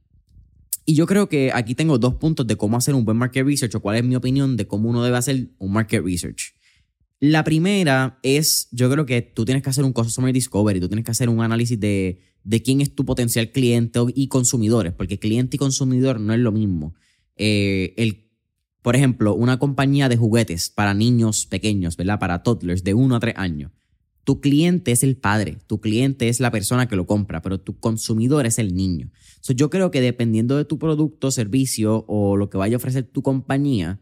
Y 0.85 0.95
yo 0.95 1.07
creo 1.07 1.29
que 1.29 1.51
aquí 1.53 1.75
tengo 1.75 1.99
dos 1.99 2.15
puntos 2.15 2.47
de 2.47 2.55
cómo 2.55 2.77
hacer 2.77 2.95
un 2.95 3.05
buen 3.05 3.17
market 3.17 3.45
research 3.45 3.75
o 3.75 3.81
cuál 3.81 3.97
es 3.97 4.05
mi 4.05 4.15
opinión 4.15 4.57
de 4.57 4.69
cómo 4.69 4.89
uno 4.89 5.03
debe 5.03 5.17
hacer 5.17 5.49
un 5.59 5.73
market 5.73 6.05
research. 6.05 6.55
La 7.25 7.45
primera 7.45 8.19
es, 8.25 8.67
yo 8.73 8.91
creo 8.91 9.07
que 9.07 9.23
tú 9.23 9.45
tienes 9.45 9.63
que 9.63 9.71
hacer 9.71 9.85
un 9.85 9.93
customer 9.93 10.35
discovery, 10.35 10.81
tú 10.81 10.89
tienes 10.89 11.05
que 11.05 11.13
hacer 11.13 11.29
un 11.29 11.41
análisis 11.41 11.79
de, 11.79 12.21
de 12.43 12.63
quién 12.63 12.81
es 12.81 12.97
tu 12.97 13.05
potencial 13.05 13.53
cliente 13.53 14.01
y 14.13 14.27
consumidores, 14.27 14.93
porque 14.93 15.21
cliente 15.21 15.55
y 15.55 15.59
consumidor 15.59 16.19
no 16.19 16.35
es 16.35 16.41
lo 16.41 16.51
mismo. 16.51 16.97
Eh, 17.37 17.95
el, 17.97 18.29
por 18.83 18.97
ejemplo, 18.97 19.37
una 19.37 19.61
compañía 19.61 20.09
de 20.09 20.17
juguetes 20.17 20.69
para 20.69 20.95
niños 20.95 21.47
pequeños, 21.47 21.97
¿verdad? 21.97 22.19
Para 22.19 22.43
toddlers 22.43 22.83
de 22.83 22.95
1 22.95 23.15
a 23.15 23.21
3 23.21 23.35
años 23.37 23.71
tu 24.25 24.41
cliente 24.41 24.93
es 24.93 25.03
el 25.03 25.17
padre, 25.17 25.59
tu 25.67 25.81
cliente 25.81 26.29
es 26.29 26.39
la 26.41 26.51
persona 26.51 26.87
que 26.87 26.97
lo 26.97 27.07
compra, 27.07 27.43
pero 27.43 27.61
tu 27.61 27.79
consumidor 27.79 28.47
es 28.47 28.59
el 28.59 28.75
niño. 28.75 29.11
yo 29.55 29.71
creo 29.71 29.91
que 29.91 30.01
dependiendo 30.01 30.57
de 30.57 30.65
tu 30.65 30.79
producto, 30.79 31.31
servicio 31.31 32.05
o 32.07 32.37
lo 32.37 32.49
que 32.49 32.59
vaya 32.59 32.77
a 32.77 32.79
ofrecer 32.79 33.05
tu 33.05 33.23
compañía, 33.23 34.01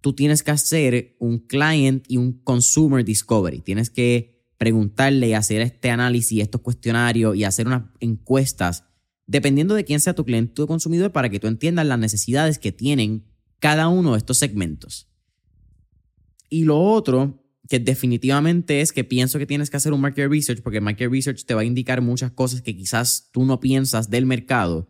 tú 0.00 0.14
tienes 0.14 0.42
que 0.42 0.50
hacer 0.50 1.16
un 1.18 1.38
client 1.38 2.04
y 2.08 2.16
un 2.16 2.32
consumer 2.32 3.04
discovery. 3.04 3.60
Tienes 3.60 3.90
que 3.90 4.40
preguntarle 4.58 5.28
y 5.28 5.32
hacer 5.32 5.60
este 5.60 5.90
análisis, 5.90 6.42
estos 6.42 6.60
cuestionarios 6.60 7.36
y 7.36 7.44
hacer 7.44 7.66
unas 7.66 7.84
encuestas, 8.00 8.84
dependiendo 9.26 9.74
de 9.74 9.84
quién 9.84 10.00
sea 10.00 10.14
tu 10.14 10.24
cliente 10.24 10.62
o 10.62 10.66
consumidor, 10.66 11.12
para 11.12 11.28
que 11.28 11.40
tú 11.40 11.46
entiendas 11.46 11.86
las 11.86 11.98
necesidades 11.98 12.58
que 12.58 12.72
tienen 12.72 13.24
cada 13.58 13.88
uno 13.88 14.12
de 14.12 14.18
estos 14.18 14.38
segmentos. 14.38 15.08
Y 16.48 16.64
lo 16.64 16.78
otro 16.78 17.40
que 17.68 17.78
definitivamente 17.78 18.80
es 18.80 18.92
que 18.92 19.04
pienso 19.04 19.38
que 19.38 19.46
tienes 19.46 19.70
que 19.70 19.76
hacer 19.76 19.92
un 19.92 20.00
market 20.00 20.28
research 20.28 20.60
porque 20.60 20.80
market 20.80 21.10
research 21.10 21.44
te 21.44 21.54
va 21.54 21.60
a 21.60 21.64
indicar 21.64 22.02
muchas 22.02 22.32
cosas 22.32 22.62
que 22.62 22.76
quizás 22.76 23.30
tú 23.32 23.44
no 23.44 23.60
piensas 23.60 24.10
del 24.10 24.26
mercado. 24.26 24.88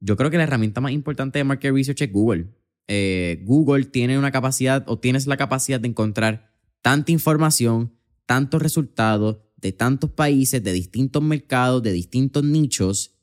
Yo 0.00 0.16
creo 0.16 0.30
que 0.30 0.36
la 0.36 0.42
herramienta 0.42 0.80
más 0.80 0.92
importante 0.92 1.38
de 1.38 1.44
market 1.44 1.72
research 1.72 2.02
es 2.02 2.12
Google. 2.12 2.48
Eh, 2.88 3.42
Google 3.44 3.84
tiene 3.84 4.18
una 4.18 4.30
capacidad 4.32 4.84
o 4.88 4.98
tienes 4.98 5.26
la 5.26 5.36
capacidad 5.36 5.78
de 5.78 5.88
encontrar 5.88 6.50
tanta 6.82 7.12
información, 7.12 7.94
tantos 8.26 8.60
resultados 8.60 9.38
de 9.56 9.72
tantos 9.72 10.10
países, 10.10 10.62
de 10.62 10.72
distintos 10.72 11.22
mercados, 11.22 11.82
de 11.82 11.92
distintos 11.92 12.44
nichos, 12.44 13.14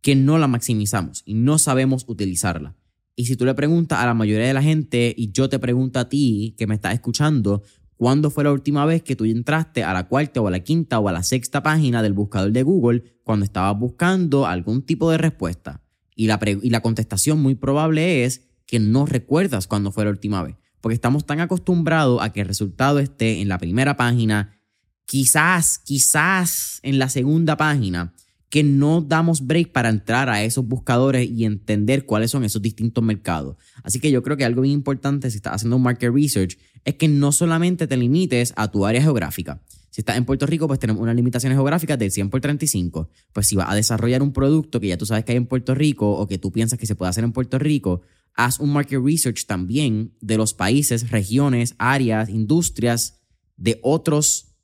que 0.00 0.14
no 0.14 0.38
la 0.38 0.48
maximizamos 0.48 1.22
y 1.24 1.34
no 1.34 1.58
sabemos 1.58 2.04
utilizarla. 2.08 2.76
Y 3.16 3.26
si 3.26 3.36
tú 3.36 3.44
le 3.44 3.54
preguntas 3.54 4.00
a 4.00 4.06
la 4.06 4.14
mayoría 4.14 4.46
de 4.46 4.54
la 4.54 4.62
gente 4.62 5.14
y 5.16 5.30
yo 5.32 5.48
te 5.48 5.58
pregunto 5.58 5.98
a 5.98 6.08
ti 6.08 6.54
que 6.58 6.66
me 6.66 6.74
estás 6.74 6.94
escuchando, 6.94 7.62
¿Cuándo 7.96 8.30
fue 8.30 8.44
la 8.44 8.52
última 8.52 8.84
vez 8.86 9.02
que 9.02 9.14
tú 9.14 9.24
entraste 9.24 9.84
a 9.84 9.92
la 9.92 10.08
cuarta 10.08 10.40
o 10.40 10.48
a 10.48 10.50
la 10.50 10.60
quinta 10.60 10.98
o 10.98 11.08
a 11.08 11.12
la 11.12 11.22
sexta 11.22 11.62
página 11.62 12.02
del 12.02 12.12
buscador 12.12 12.50
de 12.50 12.62
Google 12.62 13.02
cuando 13.22 13.44
estabas 13.44 13.78
buscando 13.78 14.46
algún 14.46 14.82
tipo 14.82 15.10
de 15.10 15.18
respuesta? 15.18 15.82
Y 16.16 16.26
la, 16.26 16.40
y 16.44 16.70
la 16.70 16.80
contestación 16.82 17.40
muy 17.40 17.54
probable 17.54 18.24
es 18.24 18.48
que 18.74 18.80
no 18.80 19.06
recuerdas 19.06 19.68
cuándo 19.68 19.92
fue 19.92 20.02
la 20.02 20.10
última 20.10 20.42
vez, 20.42 20.56
porque 20.80 20.96
estamos 20.96 21.24
tan 21.24 21.38
acostumbrados 21.38 22.20
a 22.20 22.32
que 22.32 22.40
el 22.40 22.48
resultado 22.48 22.98
esté 22.98 23.40
en 23.40 23.46
la 23.46 23.56
primera 23.56 23.96
página, 23.96 24.58
quizás, 25.04 25.78
quizás 25.78 26.80
en 26.82 26.98
la 26.98 27.08
segunda 27.08 27.56
página, 27.56 28.14
que 28.50 28.64
no 28.64 29.00
damos 29.00 29.46
break 29.46 29.70
para 29.70 29.90
entrar 29.90 30.28
a 30.28 30.42
esos 30.42 30.66
buscadores 30.66 31.30
y 31.30 31.44
entender 31.44 32.04
cuáles 32.04 32.32
son 32.32 32.42
esos 32.42 32.62
distintos 32.62 33.04
mercados. 33.04 33.58
Así 33.84 34.00
que 34.00 34.10
yo 34.10 34.24
creo 34.24 34.36
que 34.36 34.44
algo 34.44 34.62
bien 34.62 34.74
importante 34.74 35.30
si 35.30 35.36
estás 35.36 35.54
haciendo 35.54 35.76
un 35.76 35.82
market 35.82 36.12
research 36.12 36.58
es 36.84 36.96
que 36.96 37.06
no 37.06 37.30
solamente 37.30 37.86
te 37.86 37.96
limites 37.96 38.52
a 38.56 38.72
tu 38.72 38.86
área 38.86 39.00
geográfica. 39.00 39.62
Si 39.90 40.00
estás 40.00 40.16
en 40.16 40.24
Puerto 40.24 40.46
Rico, 40.46 40.66
pues 40.66 40.80
tenemos 40.80 41.00
unas 41.00 41.14
limitaciones 41.14 41.56
geográficas 41.56 41.96
del 41.96 42.10
100 42.10 42.28
por 42.28 42.40
35. 42.40 43.08
Pues 43.32 43.46
si 43.46 43.54
vas 43.54 43.70
a 43.70 43.76
desarrollar 43.76 44.20
un 44.20 44.32
producto 44.32 44.80
que 44.80 44.88
ya 44.88 44.98
tú 44.98 45.06
sabes 45.06 45.24
que 45.24 45.30
hay 45.30 45.38
en 45.38 45.46
Puerto 45.46 45.76
Rico 45.76 46.10
o 46.10 46.26
que 46.26 46.38
tú 46.38 46.50
piensas 46.50 46.76
que 46.76 46.86
se 46.86 46.96
puede 46.96 47.10
hacer 47.10 47.22
en 47.22 47.30
Puerto 47.30 47.60
Rico, 47.60 48.02
haz 48.34 48.60
un 48.60 48.72
market 48.72 49.00
research 49.02 49.46
también 49.46 50.14
de 50.20 50.36
los 50.36 50.54
países, 50.54 51.10
regiones, 51.10 51.74
áreas, 51.78 52.28
industrias 52.28 53.20
de 53.56 53.78
otros 53.82 54.54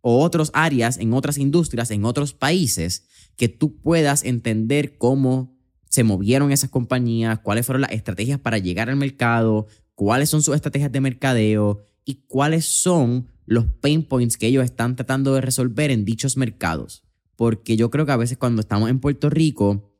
o 0.00 0.22
otras 0.22 0.50
áreas 0.52 0.98
en 0.98 1.14
otras 1.14 1.38
industrias, 1.38 1.90
en 1.90 2.04
otros 2.04 2.34
países, 2.34 3.06
que 3.36 3.48
tú 3.48 3.80
puedas 3.80 4.22
entender 4.22 4.98
cómo 4.98 5.56
se 5.88 6.04
movieron 6.04 6.52
esas 6.52 6.70
compañías, 6.70 7.38
cuáles 7.38 7.64
fueron 7.64 7.82
las 7.82 7.92
estrategias 7.92 8.38
para 8.38 8.58
llegar 8.58 8.90
al 8.90 8.96
mercado, 8.96 9.66
cuáles 9.94 10.28
son 10.28 10.42
sus 10.42 10.54
estrategias 10.54 10.92
de 10.92 11.00
mercadeo 11.00 11.86
y 12.04 12.26
cuáles 12.26 12.66
son 12.66 13.28
los 13.46 13.66
pain 13.66 14.02
points 14.02 14.36
que 14.36 14.46
ellos 14.46 14.64
están 14.64 14.96
tratando 14.96 15.34
de 15.34 15.40
resolver 15.40 15.90
en 15.90 16.04
dichos 16.04 16.36
mercados. 16.36 17.04
Porque 17.36 17.76
yo 17.76 17.90
creo 17.90 18.06
que 18.06 18.12
a 18.12 18.16
veces 18.16 18.38
cuando 18.38 18.60
estamos 18.60 18.90
en 18.90 19.00
Puerto 19.00 19.30
Rico, 19.30 19.93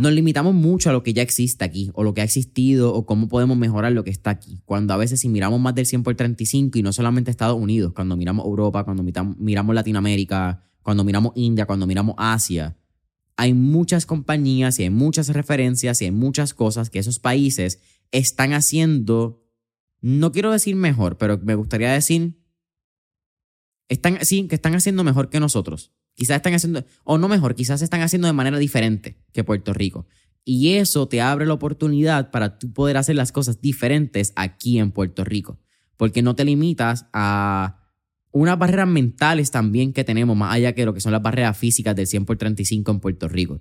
nos 0.00 0.12
limitamos 0.12 0.54
mucho 0.54 0.88
a 0.88 0.92
lo 0.94 1.02
que 1.02 1.12
ya 1.12 1.22
existe 1.22 1.62
aquí, 1.64 1.90
o 1.92 2.02
lo 2.02 2.14
que 2.14 2.22
ha 2.22 2.24
existido, 2.24 2.94
o 2.94 3.04
cómo 3.04 3.28
podemos 3.28 3.58
mejorar 3.58 3.92
lo 3.92 4.02
que 4.02 4.10
está 4.10 4.30
aquí. 4.30 4.62
Cuando 4.64 4.94
a 4.94 4.96
veces 4.96 5.20
si 5.20 5.28
miramos 5.28 5.60
más 5.60 5.74
del 5.74 5.84
100 5.84 6.02
por 6.02 6.14
35 6.14 6.78
y 6.78 6.82
no 6.82 6.92
solamente 6.92 7.30
Estados 7.30 7.58
Unidos, 7.58 7.92
cuando 7.94 8.16
miramos 8.16 8.46
Europa, 8.46 8.84
cuando 8.84 9.02
miramos 9.02 9.74
Latinoamérica, 9.74 10.62
cuando 10.82 11.04
miramos 11.04 11.32
India, 11.36 11.66
cuando 11.66 11.86
miramos 11.86 12.14
Asia, 12.16 12.78
hay 13.36 13.52
muchas 13.52 14.06
compañías 14.06 14.78
y 14.78 14.84
hay 14.84 14.90
muchas 14.90 15.28
referencias 15.28 16.00
y 16.00 16.06
hay 16.06 16.10
muchas 16.12 16.54
cosas 16.54 16.88
que 16.88 16.98
esos 16.98 17.18
países 17.18 17.80
están 18.10 18.54
haciendo, 18.54 19.44
no 20.00 20.32
quiero 20.32 20.50
decir 20.50 20.76
mejor, 20.76 21.18
pero 21.18 21.38
me 21.42 21.54
gustaría 21.54 21.92
decir, 21.92 22.40
están, 23.88 24.24
sí, 24.24 24.48
que 24.48 24.54
están 24.54 24.74
haciendo 24.74 25.04
mejor 25.04 25.28
que 25.28 25.40
nosotros. 25.40 25.92
Quizás 26.14 26.36
están 26.36 26.54
haciendo, 26.54 26.84
o 27.04 27.18
no 27.18 27.28
mejor, 27.28 27.54
quizás 27.54 27.82
están 27.82 28.02
haciendo 28.02 28.26
de 28.26 28.32
manera 28.32 28.58
diferente 28.58 29.16
que 29.32 29.44
Puerto 29.44 29.72
Rico. 29.72 30.06
Y 30.44 30.74
eso 30.74 31.08
te 31.08 31.20
abre 31.20 31.46
la 31.46 31.54
oportunidad 31.54 32.30
para 32.30 32.58
tú 32.58 32.72
poder 32.72 32.96
hacer 32.96 33.16
las 33.16 33.32
cosas 33.32 33.60
diferentes 33.60 34.32
aquí 34.36 34.78
en 34.78 34.90
Puerto 34.90 35.24
Rico. 35.24 35.58
Porque 35.96 36.22
no 36.22 36.34
te 36.34 36.44
limitas 36.44 37.06
a 37.12 37.80
unas 38.32 38.58
barreras 38.58 38.88
mentales 38.88 39.50
también 39.50 39.92
que 39.92 40.04
tenemos, 40.04 40.36
más 40.36 40.54
allá 40.54 40.74
que 40.74 40.84
lo 40.84 40.94
que 40.94 41.00
son 41.00 41.12
las 41.12 41.22
barreras 41.22 41.56
físicas 41.56 41.96
del 41.96 42.06
100 42.06 42.24
por 42.24 42.36
35 42.36 42.90
en 42.90 43.00
Puerto 43.00 43.28
Rico. 43.28 43.60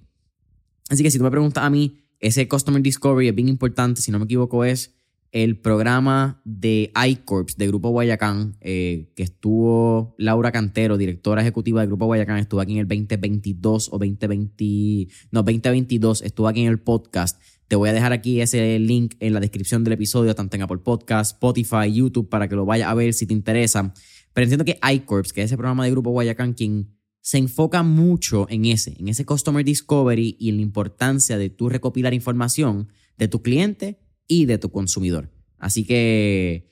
Así 0.89 1.03
que 1.03 1.11
si 1.11 1.17
tú 1.17 1.23
me 1.23 1.31
preguntas 1.31 1.63
a 1.63 1.69
mí, 1.69 1.99
ese 2.19 2.47
Customer 2.47 2.81
Discovery 2.81 3.29
es 3.29 3.35
bien 3.35 3.49
importante, 3.49 4.01
si 4.01 4.11
no 4.11 4.19
me 4.19 4.25
equivoco, 4.25 4.63
es 4.63 4.95
el 5.31 5.59
programa 5.59 6.41
de 6.43 6.91
iCorps 7.07 7.55
de 7.57 7.67
Grupo 7.67 7.89
Guayacán, 7.89 8.57
eh, 8.61 9.11
que 9.15 9.23
estuvo 9.23 10.15
Laura 10.17 10.51
Cantero, 10.51 10.97
directora 10.97 11.41
ejecutiva 11.41 11.81
de 11.81 11.87
Grupo 11.87 12.05
Guayacán, 12.05 12.37
estuvo 12.37 12.61
aquí 12.61 12.73
en 12.73 12.79
el 12.79 12.87
2022 12.87 13.89
o 13.89 13.99
2020, 13.99 15.07
no, 15.31 15.43
2022, 15.43 16.23
estuvo 16.23 16.47
aquí 16.47 16.61
en 16.61 16.67
el 16.67 16.79
podcast. 16.79 17.39
Te 17.67 17.75
voy 17.75 17.89
a 17.89 17.93
dejar 17.93 18.13
aquí 18.13 18.41
ese 18.41 18.79
link 18.79 19.15
en 19.19 19.33
la 19.33 19.39
descripción 19.39 19.83
del 19.83 19.93
episodio, 19.93 20.33
tanto 20.33 20.55
en 20.55 20.63
Apple 20.63 20.79
Podcast, 20.79 21.33
Spotify, 21.33 21.93
YouTube, 21.93 22.27
para 22.27 22.47
que 22.47 22.55
lo 22.55 22.65
vayas 22.65 22.89
a 22.89 22.95
ver 22.95 23.13
si 23.13 23.27
te 23.27 23.33
interesa. 23.33 23.93
Pero 24.33 24.43
entiendo 24.43 24.65
que 24.65 24.79
iCorps, 24.91 25.33
que 25.33 25.41
es 25.41 25.45
ese 25.45 25.57
programa 25.57 25.85
de 25.85 25.91
Grupo 25.91 26.09
Guayacán, 26.09 26.53
quien 26.53 26.95
se 27.21 27.37
enfoca 27.37 27.83
mucho 27.83 28.47
en 28.49 28.65
ese, 28.65 28.95
en 28.97 29.07
ese 29.07 29.25
Customer 29.25 29.63
Discovery 29.63 30.37
y 30.39 30.49
en 30.49 30.55
la 30.55 30.61
importancia 30.63 31.37
de 31.37 31.51
tú 31.51 31.69
recopilar 31.69 32.15
información 32.15 32.87
de 33.17 33.27
tu 33.27 33.43
cliente 33.43 33.99
y 34.29 34.45
de 34.45 34.57
tu 34.57 34.69
consumidor. 34.71 35.29
Así 35.57 35.83
que 35.83 36.69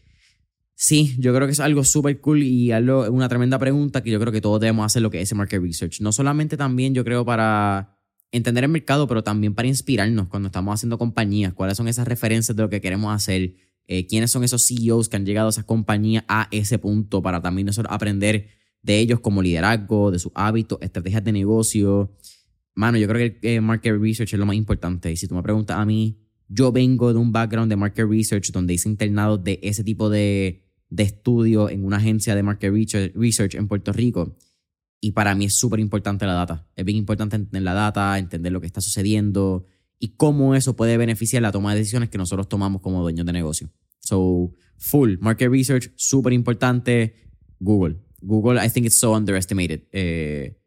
sí, 0.75 1.15
yo 1.19 1.35
creo 1.35 1.47
que 1.47 1.51
es 1.51 1.59
algo 1.59 1.83
súper 1.83 2.21
cool 2.21 2.43
y 2.43 2.71
algo, 2.71 3.11
una 3.11 3.27
tremenda 3.27 3.59
pregunta 3.59 4.01
que 4.01 4.11
yo 4.11 4.19
creo 4.21 4.31
que 4.31 4.39
todos 4.39 4.61
debemos 4.61 4.85
hacer 4.85 5.01
lo 5.01 5.09
que 5.11 5.17
es 5.17 5.23
ese 5.23 5.35
market 5.35 5.61
research. 5.61 5.99
No 5.99 6.13
solamente 6.13 6.55
también 6.55 6.93
yo 6.93 7.03
creo 7.03 7.25
para 7.25 7.97
entender 8.31 8.63
el 8.63 8.69
mercado, 8.69 9.07
pero 9.07 9.23
también 9.23 9.53
para 9.55 9.67
inspirarnos 9.67 10.27
cuando 10.27 10.47
estamos 10.47 10.73
haciendo 10.73 10.97
compañías, 10.97 11.53
cuáles 11.53 11.75
son 11.75 11.87
esas 11.89 12.07
referencias 12.07 12.55
de 12.55 12.63
lo 12.63 12.69
que 12.69 12.79
queremos 12.79 13.13
hacer, 13.13 13.55
eh, 13.87 14.05
quiénes 14.05 14.31
son 14.31 14.43
esos 14.43 14.65
CEOs 14.65 15.09
que 15.09 15.15
han 15.15 15.25
llegado 15.25 15.47
a 15.47 15.49
esas 15.49 15.65
compañías 15.65 16.23
a 16.27 16.47
ese 16.51 16.77
punto 16.77 17.21
para 17.21 17.41
también 17.41 17.65
nosotros 17.65 17.93
aprender 17.93 18.49
de 18.83 18.99
ellos 18.99 19.19
como 19.19 19.41
liderazgo, 19.41 20.11
de 20.11 20.19
sus 20.19 20.31
hábitos, 20.35 20.77
estrategias 20.81 21.23
de 21.23 21.31
negocio. 21.31 22.13
Mano, 22.75 22.97
yo 22.97 23.07
creo 23.07 23.33
que 23.41 23.55
el 23.55 23.61
market 23.61 23.99
research 23.99 24.33
es 24.33 24.39
lo 24.39 24.45
más 24.45 24.55
importante. 24.55 25.11
Y 25.11 25.15
si 25.15 25.27
tú 25.27 25.35
me 25.35 25.41
preguntas 25.41 25.77
a 25.77 25.85
mí, 25.85 26.26
Yo 26.47 26.71
vengo 26.71 27.13
de 27.13 27.19
un 27.19 27.31
background 27.31 27.69
de 27.69 27.75
market 27.75 28.07
research 28.07 28.51
donde 28.51 28.73
hice 28.73 28.89
internado 28.89 29.37
de 29.37 29.59
ese 29.63 29.83
tipo 29.83 30.09
de, 30.09 30.63
de 30.89 31.03
estudio 31.03 31.69
en 31.69 31.83
una 31.83 31.97
agencia 31.97 32.35
de 32.35 32.43
market 32.43 32.71
research 32.71 33.55
en 33.55 33.67
Puerto 33.67 33.91
Rico. 33.91 34.37
Y 34.99 35.11
para 35.11 35.35
mí 35.35 35.45
es 35.45 35.53
súper 35.53 35.79
importante 35.79 36.25
la 36.25 36.33
data. 36.33 36.67
Es 36.75 36.85
bien 36.85 36.97
importante 36.97 37.35
entender 37.35 37.61
la 37.61 37.73
data, 37.73 38.17
entender 38.17 38.51
lo 38.51 38.61
que 38.61 38.67
está 38.67 38.81
sucediendo 38.81 39.65
y 39.99 40.09
cómo 40.15 40.55
eso 40.55 40.75
puede 40.75 40.97
beneficiar 40.97 41.41
la 41.41 41.51
toma 41.51 41.73
de 41.73 41.79
decisiones 41.79 42.09
que 42.09 42.17
nosotros 42.17 42.47
tomamos 42.47 42.81
como 42.81 43.01
dueños 43.01 43.25
de 43.25 43.33
negocio. 43.33 43.69
So, 43.99 44.53
full 44.77 45.17
market 45.19 45.49
research, 45.49 45.91
súper 45.95 46.33
importante. 46.33 47.15
Google. 47.59 47.97
Google, 48.21 48.63
I 48.63 48.69
think 48.69 48.85
it's 48.85 48.95
so 48.95 49.13
underestimated. 49.13 49.83
Eh, 49.91 50.57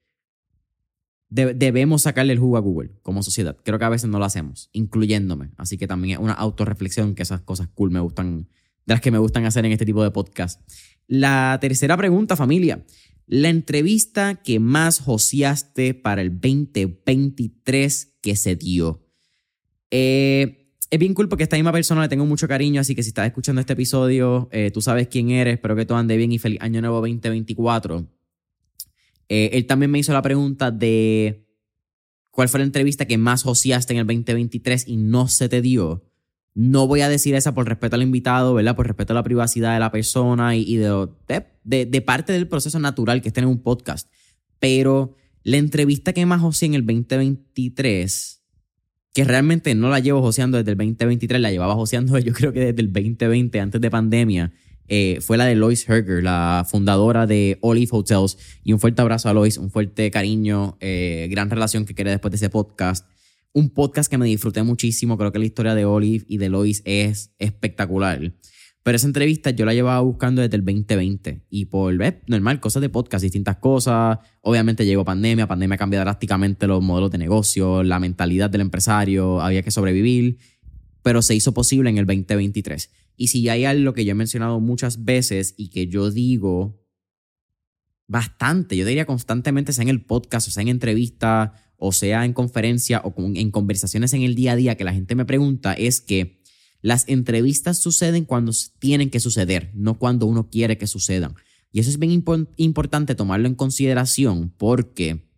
debemos 1.30 2.02
sacarle 2.02 2.32
el 2.32 2.38
jugo 2.38 2.56
a 2.56 2.60
Google 2.60 2.90
como 3.02 3.22
sociedad. 3.22 3.56
Creo 3.64 3.78
que 3.78 3.84
a 3.84 3.88
veces 3.88 4.10
no 4.10 4.18
lo 4.18 4.25
hacemos, 4.25 4.68
incluyéndome. 4.72 5.50
Así 5.56 5.78
que 5.78 5.87
también 5.87 6.18
es 6.18 6.22
una 6.22 6.32
autorreflexión 6.32 7.14
que 7.14 7.22
esas 7.22 7.40
cosas 7.40 7.68
cool 7.68 7.90
me 7.90 8.00
gustan, 8.00 8.49
de 8.87 8.94
las 8.94 9.00
que 9.00 9.10
me 9.10 9.18
gustan 9.18 9.44
hacer 9.44 9.64
en 9.64 9.72
este 9.72 9.87
tipo 9.87 10.02
de 10.02 10.10
podcast. 10.10 10.60
La 11.06 11.56
tercera 11.60 11.96
pregunta, 11.96 12.37
familia. 12.37 12.84
La 13.26 13.49
entrevista 13.49 14.34
que 14.42 14.58
más 14.58 14.99
joseaste 14.99 15.94
para 15.94 16.20
el 16.20 16.40
2023 16.40 18.16
que 18.20 18.34
se 18.34 18.56
dio. 18.56 19.06
Eh, 19.92 20.75
es 20.90 20.99
bien 20.99 21.14
cool 21.14 21.28
porque 21.28 21.44
esta 21.44 21.56
misma 21.56 21.70
persona 21.70 22.02
le 22.02 22.08
tengo 22.08 22.26
mucho 22.26 22.49
cariño, 22.49 22.80
así 22.80 22.96
que 22.96 23.04
si 23.04 23.10
estás 23.10 23.26
escuchando 23.26 23.60
este 23.60 23.75
episodio, 23.75 24.49
eh, 24.50 24.72
tú 24.72 24.80
sabes 24.82 25.06
quién 25.06 25.30
eres, 25.30 25.54
espero 25.54 25.76
que 25.76 25.87
todo 25.87 25.99
ande 25.99 26.16
bien 26.16 26.32
y 26.32 26.38
feliz 26.38 26.60
año 26.60 26.80
nuevo 26.80 26.96
2024. 26.96 28.19
Eh, 29.30 29.50
él 29.56 29.66
también 29.66 29.92
me 29.92 30.00
hizo 30.00 30.12
la 30.12 30.22
pregunta 30.22 30.72
de 30.72 31.46
cuál 32.32 32.49
fue 32.49 32.58
la 32.58 32.66
entrevista 32.66 33.06
que 33.06 33.16
más 33.16 33.44
joseaste 33.44 33.94
en 33.94 34.00
el 34.00 34.06
2023 34.06 34.88
y 34.88 34.96
no 34.96 35.28
se 35.28 35.49
te 35.49 35.62
dio. 35.62 36.04
No 36.52 36.88
voy 36.88 37.02
a 37.02 37.08
decir 37.08 37.37
esa 37.37 37.54
por 37.54 37.68
respeto 37.68 37.94
al 37.94 38.02
invitado, 38.02 38.54
¿verdad? 38.54 38.75
Por 38.75 38.88
respeto 38.88 39.12
a 39.12 39.14
la 39.14 39.22
privacidad 39.22 39.72
de 39.72 39.78
la 39.78 39.92
persona 39.92 40.56
y, 40.56 40.76
de, 40.76 42.02
parte 42.04 42.32
del 42.32 42.49
proceso 42.49 42.80
natural 42.80 43.22
que 43.22 43.28
es 43.28 43.32
tener 43.32 43.46
un 43.46 43.62
podcast. 43.62 44.10
Pero 44.58 45.14
la 45.44 45.58
entrevista 45.58 46.12
que 46.12 46.26
más 46.26 46.40
joseé 46.40 46.66
en 46.66 46.75
el 46.75 46.84
2023, 46.84 48.42
que 49.14 49.25
realmente 49.25 49.76
no 49.76 49.90
la 49.90 50.00
llevo 50.00 50.22
joseando 50.22 50.58
desde 50.58 50.72
el 50.72 50.76
2023, 50.76 51.40
la 51.40 51.52
llevaba 51.52 51.76
joseando 51.76 52.18
yo 52.18 52.32
creo 52.32 52.52
que 52.52 52.72
desde 52.72 52.80
el 52.80 52.92
2020, 52.92 53.60
antes 53.60 53.80
de 53.80 53.90
pandemia, 53.90 54.52
eh, 54.90 55.20
fue 55.23 55.38
la 55.38 55.47
de 55.47 55.54
Lois 55.54 55.88
Herger, 55.88 56.23
la 56.23 56.66
fundadora 56.68 57.26
de 57.26 57.56
Olive 57.62 57.88
Hotels. 57.92 58.37
Y 58.62 58.75
un 58.75 58.80
fuerte 58.80 59.00
abrazo 59.00 59.30
a 59.30 59.32
Lois, 59.32 59.56
un 59.56 59.70
fuerte 59.70 60.11
cariño, 60.11 60.76
eh, 60.80 61.28
gran 61.30 61.49
relación 61.49 61.87
que 61.87 61.94
quiere 61.94 62.11
después 62.11 62.32
de 62.32 62.37
ese 62.37 62.50
podcast 62.50 63.06
un 63.52 63.70
podcast 63.70 64.11
que 64.11 64.18
me 64.18 64.26
disfruté 64.26 64.62
muchísimo. 64.62 65.18
Creo 65.18 65.32
que 65.32 65.38
la 65.38 65.44
historia 65.44 65.75
de 65.75 65.85
Olive 65.85 66.25
y 66.28 66.38
de 66.38 66.49
Lois 66.49 66.82
es 66.85 67.35
espectacular. 67.38 68.32
Pero 68.82 68.97
esa 68.97 69.06
entrevista 69.06 69.50
yo 69.50 69.66
la 69.66 69.75
llevaba 69.75 70.00
buscando 70.00 70.40
desde 70.40 70.56
el 70.56 70.64
2020 70.64 71.42
y 71.50 71.66
por 71.66 71.94
ver, 71.97 72.23
normal, 72.26 72.61
cosas 72.61 72.80
de 72.80 72.88
podcast, 72.88 73.23
distintas 73.23 73.56
cosas. 73.56 74.18
Obviamente 74.40 74.87
llegó 74.87 75.04
pandemia, 75.04 75.47
pandemia 75.47 75.76
cambia 75.76 76.00
drásticamente 76.00 76.66
los 76.66 76.82
modelos 76.82 77.11
de 77.11 77.18
negocio, 77.18 77.82
la 77.82 77.99
mentalidad 77.99 78.49
del 78.49 78.62
empresario, 78.62 79.42
había 79.42 79.62
que 79.62 79.70
sobrevivir, 79.70 80.38
pero 81.02 81.23
se 81.23 81.35
hizo 81.35 81.54
posible 81.54 81.90
en 81.90 81.99
el 81.99 82.07
2023. 82.07 82.90
Y 83.16 83.28
si 83.28 83.49
hay 83.49 83.64
algo 83.64 83.92
que 83.92 84.04
yo 84.04 84.12
he 84.12 84.14
mencionado 84.14 84.61
muchas 84.61 85.04
veces 85.04 85.54
y 85.57 85.69
que 85.69 85.87
yo 85.87 86.11
digo 86.11 86.80
bastante, 88.07 88.76
yo 88.76 88.85
diría 88.85 89.07
constantemente, 89.07 89.73
sea 89.73 89.83
en 89.83 89.88
el 89.88 90.04
podcast, 90.04 90.49
o 90.49 90.50
sea 90.50 90.62
en 90.62 90.69
entrevistas, 90.69 91.50
o 91.76 91.92
sea 91.92 92.25
en 92.25 92.33
conferencia 92.33 93.00
o 93.04 93.14
en 93.19 93.50
conversaciones 93.50 94.12
en 94.12 94.23
el 94.23 94.35
día 94.35 94.52
a 94.52 94.57
día 94.57 94.76
que 94.76 94.85
la 94.85 94.92
gente 94.92 95.14
me 95.14 95.25
pregunta 95.25 95.73
es 95.73 96.00
que 96.00 96.40
las 96.83 97.09
entrevistas 97.09 97.83
suceden 97.83 98.25
cuando 98.25 98.52
tienen 98.78 99.11
que 99.11 99.21
suceder, 99.21 99.71
no 99.75 99.99
cuando 99.99 100.26
uno 100.26 100.49
quiere 100.49 100.78
que 100.78 100.87
sucedan. 100.87 101.35
Y 101.73 101.80
eso 101.80 101.90
es 101.90 101.99
bien 101.99 102.25
importante 102.57 103.14
tomarlo 103.14 103.47
en 103.47 103.54
consideración 103.54 104.52
porque 104.57 105.30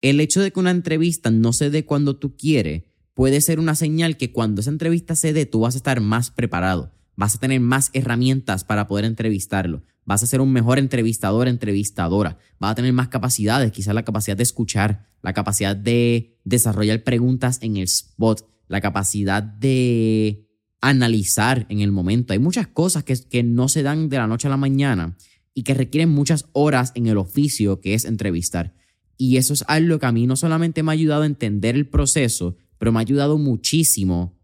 el 0.00 0.20
hecho 0.20 0.40
de 0.40 0.52
que 0.52 0.60
una 0.60 0.70
entrevista 0.70 1.30
no 1.30 1.52
se 1.52 1.70
dé 1.70 1.84
cuando 1.84 2.16
tú 2.16 2.36
quieres 2.36 2.84
puede 3.18 3.40
ser 3.40 3.58
una 3.58 3.74
señal 3.74 4.16
que 4.16 4.30
cuando 4.30 4.60
esa 4.60 4.70
entrevista 4.70 5.16
se 5.16 5.32
dé 5.32 5.44
tú 5.44 5.58
vas 5.58 5.74
a 5.74 5.78
estar 5.78 6.00
más 6.00 6.30
preparado, 6.30 6.92
vas 7.16 7.34
a 7.34 7.40
tener 7.40 7.58
más 7.58 7.90
herramientas 7.92 8.62
para 8.62 8.86
poder 8.86 9.04
entrevistarlo, 9.04 9.82
vas 10.04 10.22
a 10.22 10.26
ser 10.26 10.40
un 10.40 10.52
mejor 10.52 10.78
entrevistador, 10.78 11.48
entrevistadora, 11.48 12.38
vas 12.60 12.70
a 12.70 12.74
tener 12.76 12.92
más 12.92 13.08
capacidades, 13.08 13.72
quizás 13.72 13.92
la 13.92 14.04
capacidad 14.04 14.36
de 14.36 14.44
escuchar, 14.44 15.08
la 15.20 15.32
capacidad 15.32 15.74
de 15.74 16.38
desarrollar 16.44 17.02
preguntas 17.02 17.58
en 17.60 17.78
el 17.78 17.82
spot, 17.86 18.48
la 18.68 18.80
capacidad 18.80 19.42
de 19.42 20.46
analizar 20.80 21.66
en 21.70 21.80
el 21.80 21.90
momento. 21.90 22.34
Hay 22.34 22.38
muchas 22.38 22.68
cosas 22.68 23.02
que, 23.02 23.16
que 23.16 23.42
no 23.42 23.68
se 23.68 23.82
dan 23.82 24.08
de 24.10 24.18
la 24.18 24.28
noche 24.28 24.46
a 24.46 24.50
la 24.52 24.56
mañana 24.56 25.16
y 25.54 25.64
que 25.64 25.74
requieren 25.74 26.10
muchas 26.10 26.46
horas 26.52 26.92
en 26.94 27.08
el 27.08 27.18
oficio 27.18 27.80
que 27.80 27.94
es 27.94 28.04
entrevistar. 28.04 28.76
Y 29.16 29.38
eso 29.38 29.54
es 29.54 29.64
algo 29.66 29.98
que 29.98 30.06
a 30.06 30.12
mí 30.12 30.28
no 30.28 30.36
solamente 30.36 30.84
me 30.84 30.92
ha 30.92 30.94
ayudado 30.94 31.22
a 31.22 31.26
entender 31.26 31.74
el 31.74 31.88
proceso, 31.88 32.56
pero 32.78 32.92
me 32.92 32.98
ha 32.98 33.00
ayudado 33.00 33.38
muchísimo 33.38 34.38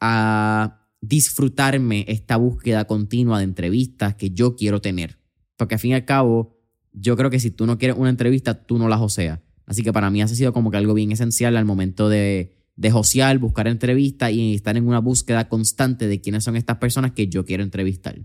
a 0.00 0.88
disfrutarme 1.00 2.04
esta 2.08 2.36
búsqueda 2.36 2.86
continua 2.86 3.38
de 3.38 3.44
entrevistas 3.44 4.14
que 4.14 4.30
yo 4.30 4.56
quiero 4.56 4.80
tener. 4.80 5.18
Porque 5.56 5.74
al 5.74 5.80
fin 5.80 5.92
y 5.92 5.94
al 5.94 6.04
cabo, 6.04 6.58
yo 6.92 7.16
creo 7.16 7.30
que 7.30 7.40
si 7.40 7.50
tú 7.50 7.66
no 7.66 7.78
quieres 7.78 7.96
una 7.96 8.10
entrevista, 8.10 8.64
tú 8.64 8.78
no 8.78 8.88
la 8.88 8.98
joseas. 8.98 9.40
Así 9.66 9.82
que 9.82 9.92
para 9.92 10.10
mí 10.10 10.22
ha 10.22 10.28
sido 10.28 10.52
como 10.52 10.70
que 10.70 10.76
algo 10.76 10.94
bien 10.94 11.12
esencial 11.12 11.56
al 11.56 11.64
momento 11.64 12.08
de, 12.08 12.56
de 12.76 12.90
josear, 12.90 13.38
buscar 13.38 13.68
entrevistas 13.68 14.32
y 14.32 14.54
estar 14.54 14.76
en 14.76 14.86
una 14.86 14.98
búsqueda 14.98 15.48
constante 15.48 16.08
de 16.08 16.20
quiénes 16.20 16.44
son 16.44 16.56
estas 16.56 16.78
personas 16.78 17.12
que 17.12 17.28
yo 17.28 17.44
quiero 17.44 17.62
entrevistar. 17.62 18.18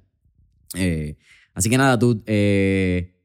Eh, 0.75 1.17
así 1.53 1.69
que 1.69 1.77
nada, 1.77 1.97
tú, 1.97 2.23
eh, 2.25 3.15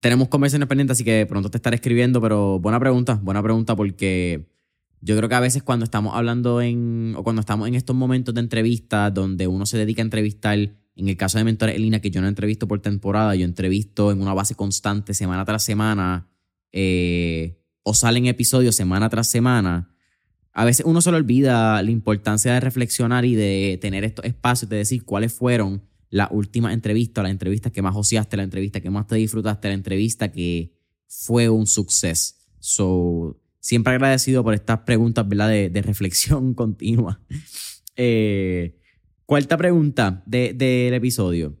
tenemos 0.00 0.28
conversaciones 0.28 0.68
pendientes, 0.68 0.96
así 0.96 1.04
que 1.04 1.26
pronto 1.26 1.50
te 1.50 1.58
estaré 1.58 1.76
escribiendo, 1.76 2.20
pero 2.20 2.58
buena 2.58 2.78
pregunta, 2.78 3.14
buena 3.22 3.42
pregunta 3.42 3.74
porque 3.76 4.55
yo 5.00 5.16
creo 5.16 5.28
que 5.28 5.34
a 5.34 5.40
veces 5.40 5.62
cuando 5.62 5.84
estamos 5.84 6.14
hablando 6.14 6.60
en, 6.60 7.14
o 7.16 7.22
cuando 7.22 7.40
estamos 7.40 7.68
en 7.68 7.74
estos 7.74 7.94
momentos 7.94 8.34
de 8.34 8.40
entrevista 8.40 9.10
donde 9.10 9.46
uno 9.46 9.66
se 9.66 9.78
dedica 9.78 10.02
a 10.02 10.04
entrevistar, 10.04 10.58
en 10.58 11.08
el 11.08 11.16
caso 11.16 11.38
de 11.38 11.44
Mentores 11.44 11.76
en 11.76 11.82
línea, 11.82 12.00
que 12.00 12.10
yo 12.10 12.20
no 12.20 12.28
entrevisto 12.28 12.66
por 12.66 12.80
temporada, 12.80 13.34
yo 13.34 13.44
entrevisto 13.44 14.10
en 14.10 14.20
una 14.20 14.34
base 14.34 14.54
constante 14.54 15.14
semana 15.14 15.44
tras 15.44 15.62
semana, 15.62 16.28
eh, 16.72 17.62
o 17.82 17.94
salen 17.94 18.26
episodios 18.26 18.74
semana 18.74 19.08
tras 19.08 19.30
semana, 19.30 19.90
a 20.52 20.64
veces 20.64 20.86
uno 20.86 21.02
se 21.02 21.10
le 21.10 21.18
olvida 21.18 21.82
la 21.82 21.90
importancia 21.90 22.54
de 22.54 22.60
reflexionar 22.60 23.26
y 23.26 23.34
de 23.34 23.78
tener 23.78 24.04
estos 24.04 24.24
espacios, 24.24 24.70
de 24.70 24.78
decir 24.78 25.04
cuáles 25.04 25.34
fueron 25.34 25.82
las 26.08 26.28
últimas 26.30 26.72
entrevistas, 26.72 27.22
las 27.22 27.30
entrevistas 27.30 27.72
que 27.72 27.82
más 27.82 27.94
ociaste, 27.94 28.38
la 28.38 28.42
entrevista 28.42 28.80
que 28.80 28.88
más 28.88 29.06
te 29.06 29.16
disfrutaste, 29.16 29.68
la 29.68 29.74
entrevista 29.74 30.32
que 30.32 30.72
fue 31.06 31.50
un 31.50 31.66
suceso. 31.66 32.36
So, 32.58 33.38
siempre 33.66 33.94
agradecido 33.94 34.44
por 34.44 34.54
estas 34.54 34.78
preguntas, 34.80 35.28
¿verdad? 35.28 35.48
De, 35.48 35.82
reflexión 35.82 36.54
continua. 36.62 37.20
Eh, 37.96 38.78
cuarta 39.24 39.56
pregunta 39.56 40.22
del 40.24 40.94
episodio. 40.94 41.56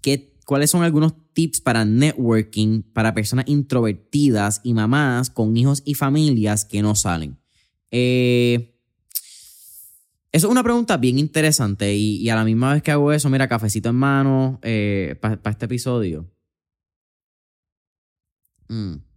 ¿Qué, 0.00 0.36
¿Cuáles 0.46 0.70
son 0.70 0.84
algunos 0.84 1.14
tips 1.32 1.60
para 1.60 1.84
networking 1.84 2.82
para 2.82 3.14
personas 3.14 3.46
introvertidas 3.48 4.60
y 4.62 4.74
mamás 4.74 5.28
con 5.28 5.56
hijos 5.56 5.82
y 5.84 5.94
familias 5.94 6.64
que 6.64 6.82
no 6.82 6.94
salen? 6.94 7.36
Eh, 7.90 8.76
eso 10.30 10.46
es 10.46 10.50
una 10.52 10.62
pregunta 10.62 10.98
bien 10.98 11.18
interesante 11.18 11.96
y, 11.96 12.28
a 12.30 12.36
la 12.36 12.44
misma 12.44 12.74
vez 12.74 12.82
que 12.84 12.92
hago 12.92 13.12
eso, 13.12 13.28
mira, 13.28 13.48
cafecito 13.48 13.88
en 13.88 13.96
mano 13.96 14.60
eh, 14.62 15.16
para 15.20 15.50
este 15.50 15.64
episodio. 15.64 16.30
Mm. 18.68 19.07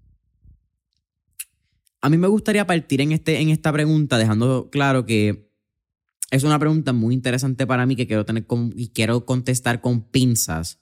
A 2.02 2.10
mí 2.10 2.18
me 2.18 2.28
gustaría 2.28 2.66
partir 2.66 3.02
en, 3.02 3.12
este, 3.12 3.40
en 3.40 3.50
esta 3.50 3.72
pregunta 3.72 4.18
dejando 4.18 4.70
claro 4.72 5.06
que 5.06 5.52
es 6.32 6.44
una 6.44 6.58
pregunta 6.58 6.94
muy 6.94 7.14
interesante 7.14 7.68
para 7.68 7.86
mí 7.86 7.96
que 7.96 8.08
quiero 8.08 8.26
tener 8.26 8.46
y 8.76 8.88
quiero 8.90 9.26
contestar 9.26 9.82
con 9.82 10.02
pinzas. 10.10 10.80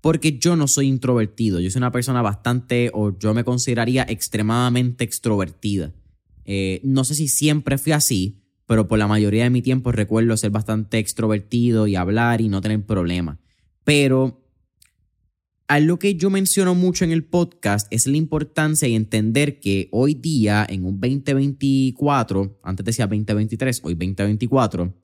Porque 0.00 0.38
yo 0.38 0.56
no 0.56 0.66
soy 0.66 0.86
introvertido, 0.86 1.60
yo 1.60 1.70
soy 1.70 1.80
una 1.80 1.92
persona 1.92 2.22
bastante, 2.22 2.90
o 2.94 3.16
yo 3.18 3.34
me 3.34 3.44
consideraría 3.44 4.06
extremadamente 4.08 5.04
extrovertida. 5.04 5.92
Eh, 6.44 6.80
no 6.84 7.04
sé 7.04 7.14
si 7.14 7.28
siempre 7.28 7.76
fui 7.78 7.92
así, 7.92 8.40
pero 8.64 8.88
por 8.88 8.98
la 8.98 9.08
mayoría 9.08 9.44
de 9.44 9.50
mi 9.50 9.60
tiempo 9.60 9.92
recuerdo 9.92 10.36
ser 10.36 10.50
bastante 10.50 10.98
extrovertido 10.98 11.86
y 11.86 11.96
hablar 11.96 12.40
y 12.40 12.48
no 12.48 12.60
tener 12.60 12.84
problemas. 12.86 13.38
Pero 13.84 14.47
algo 15.68 15.98
que 15.98 16.14
yo 16.14 16.30
menciono 16.30 16.74
mucho 16.74 17.04
en 17.04 17.12
el 17.12 17.24
podcast 17.24 17.86
es 17.90 18.06
la 18.06 18.16
importancia 18.16 18.88
y 18.88 18.94
entender 18.94 19.60
que 19.60 19.88
hoy 19.92 20.14
día, 20.14 20.66
en 20.68 20.86
un 20.86 20.98
2024, 20.98 22.58
antes 22.62 22.86
decía 22.86 23.06
2023, 23.06 23.82
hoy 23.84 23.94
2024, 23.94 24.94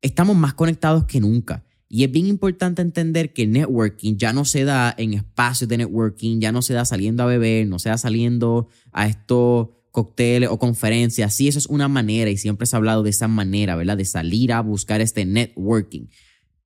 estamos 0.00 0.36
más 0.36 0.54
conectados 0.54 1.04
que 1.04 1.20
nunca. 1.20 1.64
Y 1.88 2.04
es 2.04 2.12
bien 2.12 2.26
importante 2.26 2.80
entender 2.80 3.32
que 3.32 3.46
networking 3.46 4.16
ya 4.16 4.32
no 4.32 4.44
se 4.44 4.64
da 4.64 4.94
en 4.96 5.14
espacios 5.14 5.68
de 5.68 5.78
networking, 5.78 6.40
ya 6.40 6.52
no 6.52 6.62
se 6.62 6.74
da 6.74 6.84
saliendo 6.84 7.24
a 7.24 7.26
beber, 7.26 7.66
no 7.66 7.80
se 7.80 7.88
da 7.88 7.98
saliendo 7.98 8.68
a 8.92 9.08
estos 9.08 9.70
cócteles 9.90 10.48
o 10.48 10.58
conferencias. 10.58 11.34
Sí, 11.34 11.48
eso 11.48 11.58
es 11.58 11.66
una 11.66 11.88
manera 11.88 12.30
y 12.30 12.38
siempre 12.38 12.66
se 12.66 12.76
ha 12.76 12.78
hablado 12.78 13.02
de 13.02 13.10
esa 13.10 13.28
manera, 13.28 13.74
¿verdad? 13.74 13.96
De 13.96 14.04
salir 14.04 14.52
a 14.52 14.60
buscar 14.60 15.00
este 15.00 15.26
networking. 15.26 16.06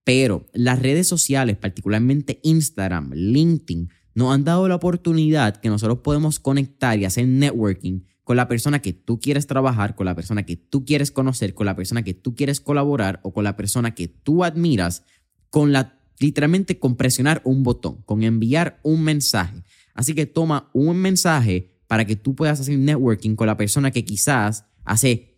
Pero 0.06 0.46
las 0.52 0.80
redes 0.80 1.08
sociales, 1.08 1.56
particularmente 1.56 2.38
Instagram, 2.44 3.10
LinkedIn, 3.12 3.90
nos 4.14 4.32
han 4.32 4.44
dado 4.44 4.68
la 4.68 4.76
oportunidad 4.76 5.56
que 5.56 5.68
nosotros 5.68 5.98
podemos 5.98 6.38
conectar 6.38 6.96
y 6.96 7.04
hacer 7.04 7.26
networking 7.26 8.02
con 8.22 8.36
la 8.36 8.46
persona 8.46 8.80
que 8.80 8.92
tú 8.92 9.18
quieres 9.18 9.48
trabajar, 9.48 9.96
con 9.96 10.06
la 10.06 10.14
persona 10.14 10.46
que 10.46 10.54
tú 10.54 10.84
quieres 10.84 11.10
conocer, 11.10 11.54
con 11.54 11.66
la 11.66 11.74
persona 11.74 12.04
que 12.04 12.14
tú 12.14 12.36
quieres 12.36 12.60
colaborar 12.60 13.18
o 13.24 13.32
con 13.32 13.42
la 13.42 13.56
persona 13.56 13.96
que 13.96 14.06
tú 14.06 14.44
admiras, 14.44 15.02
con 15.50 15.72
la 15.72 15.98
literalmente 16.20 16.78
con 16.78 16.94
presionar 16.94 17.42
un 17.42 17.64
botón, 17.64 18.02
con 18.02 18.22
enviar 18.22 18.78
un 18.84 19.02
mensaje. 19.02 19.64
Así 19.92 20.14
que 20.14 20.26
toma 20.26 20.70
un 20.72 20.98
mensaje 20.98 21.80
para 21.88 22.04
que 22.04 22.14
tú 22.14 22.36
puedas 22.36 22.60
hacer 22.60 22.78
networking 22.78 23.34
con 23.34 23.48
la 23.48 23.56
persona 23.56 23.90
que 23.90 24.04
quizás 24.04 24.66
hace 24.84 25.35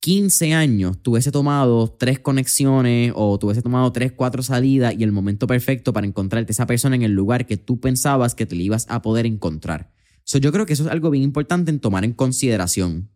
15 0.00 0.54
años 0.54 1.02
tuviese 1.02 1.30
tomado 1.30 1.94
tres 1.98 2.18
conexiones 2.18 3.12
o 3.14 3.38
tuviese 3.38 3.60
tomado 3.60 3.92
tres, 3.92 4.12
cuatro 4.12 4.42
salidas 4.42 4.94
y 4.98 5.02
el 5.02 5.12
momento 5.12 5.46
perfecto 5.46 5.92
para 5.92 6.06
encontrarte 6.06 6.52
esa 6.52 6.66
persona 6.66 6.96
en 6.96 7.02
el 7.02 7.12
lugar 7.12 7.46
que 7.46 7.58
tú 7.58 7.80
pensabas 7.80 8.34
que 8.34 8.46
te 8.46 8.56
le 8.56 8.62
ibas 8.62 8.86
a 8.88 9.02
poder 9.02 9.26
encontrar. 9.26 9.92
yo 10.24 10.52
creo 10.52 10.64
que 10.64 10.72
eso 10.72 10.84
es 10.84 10.90
algo 10.90 11.10
bien 11.10 11.22
importante 11.22 11.70
en 11.70 11.80
tomar 11.80 12.04
en 12.04 12.14
consideración. 12.14 13.10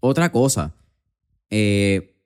Otra 0.00 0.32
cosa, 0.32 0.74
eh, 1.50 2.16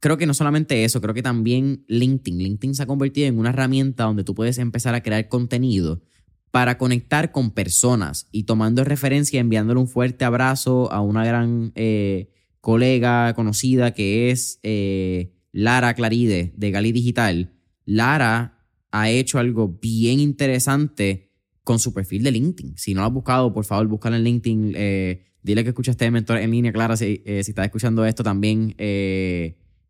creo 0.00 0.16
que 0.16 0.26
no 0.26 0.32
solamente 0.32 0.84
eso, 0.84 1.02
creo 1.02 1.12
que 1.12 1.22
también 1.22 1.84
LinkedIn. 1.88 2.38
LinkedIn 2.38 2.74
se 2.74 2.82
ha 2.82 2.86
convertido 2.86 3.26
en 3.26 3.38
una 3.38 3.50
herramienta 3.50 4.04
donde 4.04 4.24
tú 4.24 4.34
puedes 4.34 4.56
empezar 4.56 4.94
a 4.94 5.02
crear 5.02 5.28
contenido 5.28 6.02
para 6.50 6.78
conectar 6.78 7.30
con 7.30 7.50
personas 7.50 8.26
y 8.32 8.44
tomando 8.44 8.84
referencia, 8.84 9.40
enviándole 9.40 9.80
un 9.80 9.88
fuerte 9.88 10.24
abrazo 10.24 10.90
a 10.90 11.02
una 11.02 11.26
gran 11.26 11.72
eh, 11.74 12.33
colega 12.64 13.34
conocida 13.34 13.92
que 13.92 14.30
es 14.30 14.58
eh, 14.62 15.34
Lara 15.52 15.92
Claride 15.92 16.54
de 16.56 16.70
Gali 16.70 16.92
Digital. 16.92 17.52
Lara 17.84 18.66
ha 18.90 19.10
hecho 19.10 19.38
algo 19.38 19.78
bien 19.82 20.18
interesante 20.18 21.30
con 21.62 21.78
su 21.78 21.92
perfil 21.92 22.22
de 22.22 22.32
LinkedIn. 22.32 22.78
Si 22.78 22.94
no 22.94 23.02
lo 23.02 23.06
has 23.06 23.12
buscado, 23.12 23.52
por 23.52 23.66
favor, 23.66 23.86
búscalo 23.86 24.16
en 24.16 24.24
LinkedIn. 24.24 24.72
Eh, 24.76 25.26
dile 25.42 25.62
que 25.62 25.70
escuchaste 25.70 26.06
de 26.06 26.10
Mentor 26.10 26.38
en 26.38 26.52
línea, 26.52 26.72
Clara, 26.72 26.96
si, 26.96 27.22
si 27.26 27.50
estás 27.50 27.66
escuchando 27.66 28.02
esto 28.06 28.24
también. 28.24 28.74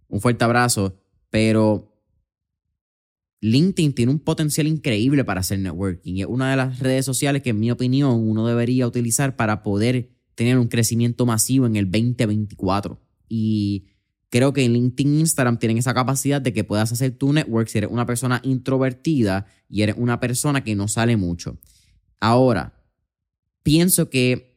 un 0.09 0.21
fuerte 0.21 0.45
abrazo. 0.45 0.97
Pero 1.31 1.95
LinkedIn 3.41 3.93
tiene 3.93 4.11
un 4.11 4.19
potencial 4.19 4.67
increíble 4.67 5.23
para 5.23 5.41
hacer 5.41 5.61
networking 5.61 6.17
es 6.17 6.27
una 6.27 6.51
de 6.51 6.57
las 6.57 6.79
redes 6.81 7.05
sociales 7.05 7.43
que 7.43 7.51
en 7.51 7.61
mi 7.61 7.71
opinión 7.71 8.27
uno 8.27 8.47
debería 8.47 8.87
utilizar 8.87 9.37
para 9.37 9.63
poder 9.63 10.14
tener 10.35 10.59
un 10.59 10.69
crecimiento 10.69 11.27
masivo 11.27 11.67
en 11.67 11.77
el 11.77 11.91
2024. 11.91 13.01
Y 13.29 13.87
creo 14.29 14.53
que 14.53 14.65
en 14.65 14.73
LinkedIn 14.73 15.21
Instagram 15.21 15.59
tienen 15.59 15.79
esa 15.79 15.95
capacidad 15.95 16.41
de 16.41 16.53
que 16.53 16.65
puedas 16.65 16.93
hacer 16.93 17.17
tu 17.17 17.33
network 17.33 17.69
si 17.69 17.79
eres 17.79 17.91
una 17.91 18.07
persona 18.07 18.41
introvertida 18.45 19.47
y 19.69 19.83
eres 19.83 19.97
una 19.99 20.21
persona 20.21 20.65
que 20.65 20.75
no 20.75 20.89
sale 20.89 21.17
mucho. 21.17 21.59
Ahora, 22.21 22.75
pienso 23.63 24.11
que 24.11 24.55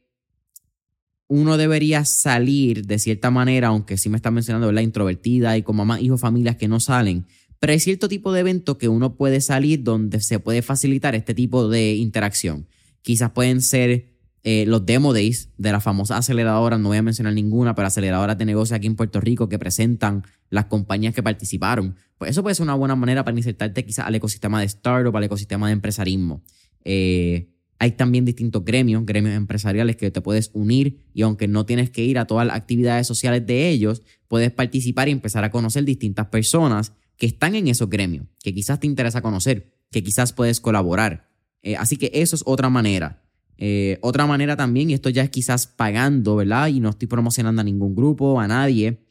uno 1.28 1.58
debería 1.58 2.04
salir 2.04 2.86
de 2.86 2.98
cierta 2.98 3.30
manera, 3.30 3.68
aunque 3.68 3.98
sí 3.98 4.08
me 4.08 4.16
están 4.16 4.34
mencionando 4.34 4.72
la 4.72 4.82
introvertida 4.82 5.56
y 5.56 5.62
con 5.62 5.76
mamá, 5.76 6.00
hijos, 6.00 6.20
familias 6.20 6.56
que 6.56 6.68
no 6.68 6.80
salen, 6.80 7.26
pero 7.60 7.72
hay 7.72 7.80
cierto 7.80 8.08
tipo 8.08 8.32
de 8.32 8.40
eventos 8.40 8.78
que 8.78 8.88
uno 8.88 9.16
puede 9.16 9.40
salir 9.40 9.82
donde 9.82 10.20
se 10.20 10.38
puede 10.38 10.62
facilitar 10.62 11.14
este 11.14 11.34
tipo 11.34 11.68
de 11.68 11.94
interacción. 11.94 12.66
Quizás 13.02 13.30
pueden 13.32 13.62
ser 13.62 14.17
eh, 14.44 14.64
los 14.66 14.86
demo 14.86 15.12
days 15.12 15.50
de 15.58 15.72
las 15.72 15.82
famosas 15.82 16.18
aceleradoras, 16.18 16.78
no 16.78 16.88
voy 16.88 16.98
a 16.98 17.02
mencionar 17.02 17.34
ninguna, 17.34 17.74
pero 17.74 17.88
aceleradoras 17.88 18.38
de 18.38 18.44
negocio 18.44 18.76
aquí 18.76 18.86
en 18.86 18.96
Puerto 18.96 19.20
Rico 19.20 19.48
que 19.48 19.58
presentan 19.58 20.24
las 20.50 20.66
compañías 20.66 21.14
que 21.14 21.22
participaron. 21.22 21.96
Pues 22.16 22.30
eso 22.30 22.42
puede 22.42 22.54
ser 22.54 22.64
una 22.64 22.74
buena 22.74 22.96
manera 22.96 23.24
para 23.24 23.36
insertarte 23.36 23.84
quizás 23.84 24.06
al 24.06 24.14
ecosistema 24.14 24.60
de 24.60 24.66
startup, 24.66 25.16
al 25.16 25.24
ecosistema 25.24 25.66
de 25.66 25.72
empresarismo. 25.72 26.42
Eh, 26.84 27.50
hay 27.80 27.92
también 27.92 28.24
distintos 28.24 28.64
gremios, 28.64 29.06
gremios 29.06 29.34
empresariales 29.34 29.96
que 29.96 30.10
te 30.10 30.20
puedes 30.20 30.50
unir 30.52 31.04
y 31.14 31.22
aunque 31.22 31.46
no 31.46 31.64
tienes 31.64 31.90
que 31.90 32.04
ir 32.04 32.18
a 32.18 32.26
todas 32.26 32.46
las 32.46 32.56
actividades 32.56 33.06
sociales 33.06 33.46
de 33.46 33.68
ellos, 33.68 34.02
puedes 34.26 34.50
participar 34.50 35.08
y 35.08 35.12
empezar 35.12 35.44
a 35.44 35.50
conocer 35.50 35.84
distintas 35.84 36.26
personas 36.26 36.92
que 37.16 37.26
están 37.26 37.54
en 37.54 37.68
esos 37.68 37.88
gremios, 37.88 38.26
que 38.42 38.54
quizás 38.54 38.80
te 38.80 38.86
interesa 38.86 39.22
conocer, 39.22 39.74
que 39.90 40.02
quizás 40.02 40.32
puedes 40.32 40.60
colaborar. 40.60 41.28
Eh, 41.62 41.76
así 41.76 41.96
que 41.96 42.10
eso 42.14 42.36
es 42.36 42.42
otra 42.46 42.68
manera. 42.68 43.22
Eh, 43.58 43.98
otra 44.02 44.24
manera 44.26 44.56
también, 44.56 44.88
y 44.88 44.94
esto 44.94 45.10
ya 45.10 45.24
es 45.24 45.30
quizás 45.30 45.66
pagando, 45.66 46.36
¿verdad? 46.36 46.68
Y 46.68 46.78
no 46.80 46.90
estoy 46.90 47.08
promocionando 47.08 47.60
a 47.60 47.64
ningún 47.64 47.94
grupo, 47.94 48.40
a 48.40 48.46
nadie, 48.46 49.04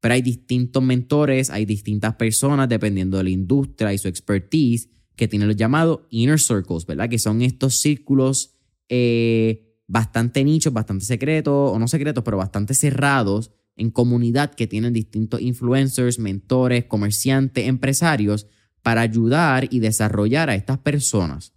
pero 0.00 0.14
hay 0.14 0.22
distintos 0.22 0.82
mentores, 0.82 1.50
hay 1.50 1.66
distintas 1.66 2.14
personas, 2.14 2.68
dependiendo 2.68 3.18
de 3.18 3.24
la 3.24 3.30
industria 3.30 3.92
y 3.92 3.98
su 3.98 4.08
expertise, 4.08 4.88
que 5.16 5.28
tienen 5.28 5.48
los 5.48 5.56
llamados 5.56 6.00
inner 6.08 6.40
circles, 6.40 6.86
¿verdad? 6.86 7.10
Que 7.10 7.18
son 7.18 7.42
estos 7.42 7.76
círculos 7.80 8.54
eh, 8.88 9.76
bastante 9.86 10.44
nichos, 10.44 10.72
bastante 10.72 11.04
secretos, 11.04 11.72
o 11.72 11.78
no 11.78 11.88
secretos, 11.88 12.24
pero 12.24 12.36
bastante 12.36 12.74
cerrados, 12.74 13.50
en 13.76 13.90
comunidad 13.90 14.54
que 14.54 14.66
tienen 14.66 14.92
distintos 14.92 15.40
influencers, 15.40 16.18
mentores, 16.18 16.84
comerciantes, 16.84 17.66
empresarios 17.66 18.46
para 18.82 19.00
ayudar 19.00 19.68
y 19.70 19.80
desarrollar 19.80 20.48
a 20.48 20.54
estas 20.54 20.78
personas. 20.78 21.52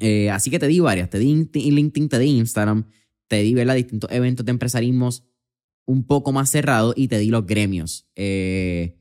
Eh, 0.00 0.30
así 0.30 0.50
que 0.50 0.58
te 0.58 0.66
di 0.66 0.80
varias, 0.80 1.10
te 1.10 1.18
di 1.18 1.26
LinkedIn, 1.52 2.08
te 2.08 2.18
di 2.18 2.26
Instagram, 2.38 2.88
te 3.26 3.42
di 3.42 3.54
distintos 3.54 4.10
eventos 4.12 4.46
de 4.46 4.50
empresarismos 4.50 5.24
un 5.86 6.06
poco 6.06 6.32
más 6.32 6.50
cerrados 6.50 6.94
y 6.96 7.08
te 7.08 7.18
di 7.18 7.28
los 7.28 7.46
gremios. 7.46 8.08
Eh, 8.16 8.94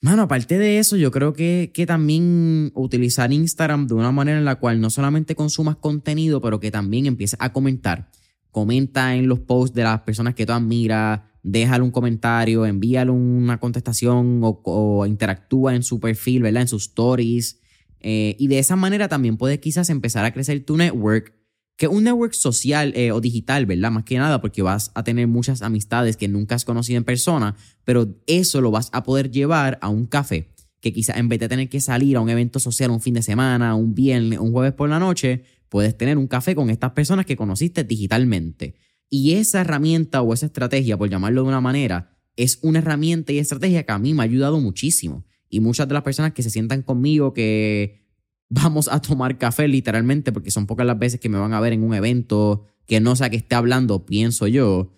Mano, 0.00 0.22
aparte 0.22 0.58
de 0.58 0.78
eso, 0.78 0.96
yo 0.96 1.10
creo 1.10 1.32
que, 1.32 1.72
que, 1.74 1.84
también 1.84 2.70
utilizar 2.76 3.32
Instagram 3.32 3.88
de 3.88 3.94
una 3.94 4.12
manera 4.12 4.38
en 4.38 4.44
la 4.44 4.54
cual 4.54 4.80
no 4.80 4.90
solamente 4.90 5.34
consumas 5.34 5.74
contenido, 5.74 6.40
pero 6.40 6.60
que 6.60 6.70
también 6.70 7.06
empieces 7.06 7.36
a 7.40 7.52
comentar 7.52 8.08
comenta 8.50 9.14
en 9.14 9.28
los 9.28 9.40
posts 9.40 9.74
de 9.74 9.84
las 9.84 10.00
personas 10.00 10.34
que 10.34 10.46
tú 10.46 10.52
admiras, 10.52 11.20
déjale 11.42 11.84
un 11.84 11.90
comentario, 11.90 12.66
envíale 12.66 13.10
una 13.10 13.58
contestación 13.58 14.40
o, 14.42 15.06
interactúa 15.06 15.74
en 15.74 15.82
su 15.82 16.00
perfil, 16.00 16.42
¿verdad? 16.42 16.62
En 16.62 16.68
sus 16.68 16.84
stories. 16.84 17.60
Eh, 18.00 18.36
y 18.38 18.46
de 18.48 18.58
esa 18.58 18.76
manera 18.76 19.08
también 19.08 19.36
puedes 19.36 19.58
quizás 19.58 19.90
empezar 19.90 20.24
a 20.24 20.32
crecer 20.32 20.64
tu 20.64 20.76
network, 20.76 21.34
que 21.76 21.88
un 21.88 22.04
network 22.04 22.32
social 22.32 22.92
eh, 22.96 23.12
o 23.12 23.20
digital, 23.20 23.66
¿verdad? 23.66 23.90
Más 23.90 24.04
que 24.04 24.18
nada 24.18 24.40
porque 24.40 24.62
vas 24.62 24.90
a 24.94 25.04
tener 25.04 25.28
muchas 25.28 25.62
amistades 25.62 26.16
que 26.16 26.28
nunca 26.28 26.54
has 26.54 26.64
conocido 26.64 26.98
en 26.98 27.04
persona, 27.04 27.56
pero 27.84 28.16
eso 28.26 28.60
lo 28.60 28.70
vas 28.70 28.90
a 28.92 29.02
poder 29.04 29.30
llevar 29.30 29.78
a 29.80 29.88
un 29.88 30.06
café, 30.06 30.48
que 30.80 30.92
quizás 30.92 31.16
en 31.16 31.28
vez 31.28 31.38
de 31.38 31.48
tener 31.48 31.68
que 31.68 31.80
salir 31.80 32.16
a 32.16 32.20
un 32.20 32.30
evento 32.30 32.58
social 32.58 32.90
un 32.90 33.00
fin 33.00 33.14
de 33.14 33.22
semana, 33.22 33.74
un 33.74 33.94
viernes, 33.94 34.38
un 34.38 34.52
jueves 34.52 34.72
por 34.72 34.88
la 34.88 34.98
noche, 34.98 35.44
puedes 35.68 35.96
tener 35.96 36.18
un 36.18 36.26
café 36.26 36.54
con 36.54 36.70
estas 36.70 36.92
personas 36.92 37.26
que 37.26 37.36
conociste 37.36 37.84
digitalmente. 37.84 38.74
Y 39.10 39.34
esa 39.34 39.60
herramienta 39.60 40.22
o 40.22 40.34
esa 40.34 40.46
estrategia, 40.46 40.96
por 40.96 41.08
llamarlo 41.08 41.42
de 41.42 41.48
una 41.48 41.60
manera, 41.60 42.18
es 42.36 42.58
una 42.62 42.78
herramienta 42.78 43.32
y 43.32 43.38
estrategia 43.38 43.84
que 43.84 43.92
a 43.92 43.98
mí 43.98 44.14
me 44.14 44.22
ha 44.22 44.24
ayudado 44.24 44.60
muchísimo. 44.60 45.24
Y 45.48 45.60
muchas 45.60 45.88
de 45.88 45.94
las 45.94 46.02
personas 46.02 46.32
que 46.32 46.42
se 46.42 46.50
sientan 46.50 46.82
conmigo, 46.82 47.32
que 47.32 48.02
vamos 48.48 48.88
a 48.88 49.00
tomar 49.00 49.38
café 49.38 49.68
literalmente, 49.68 50.32
porque 50.32 50.50
son 50.50 50.66
pocas 50.66 50.86
las 50.86 50.98
veces 50.98 51.20
que 51.20 51.28
me 51.28 51.38
van 51.38 51.52
a 51.52 51.60
ver 51.60 51.72
en 51.72 51.82
un 51.82 51.94
evento 51.94 52.66
que 52.86 53.00
no 53.00 53.16
sea 53.16 53.30
que 53.30 53.36
esté 53.36 53.54
hablando, 53.54 54.06
pienso 54.06 54.46
yo, 54.46 54.92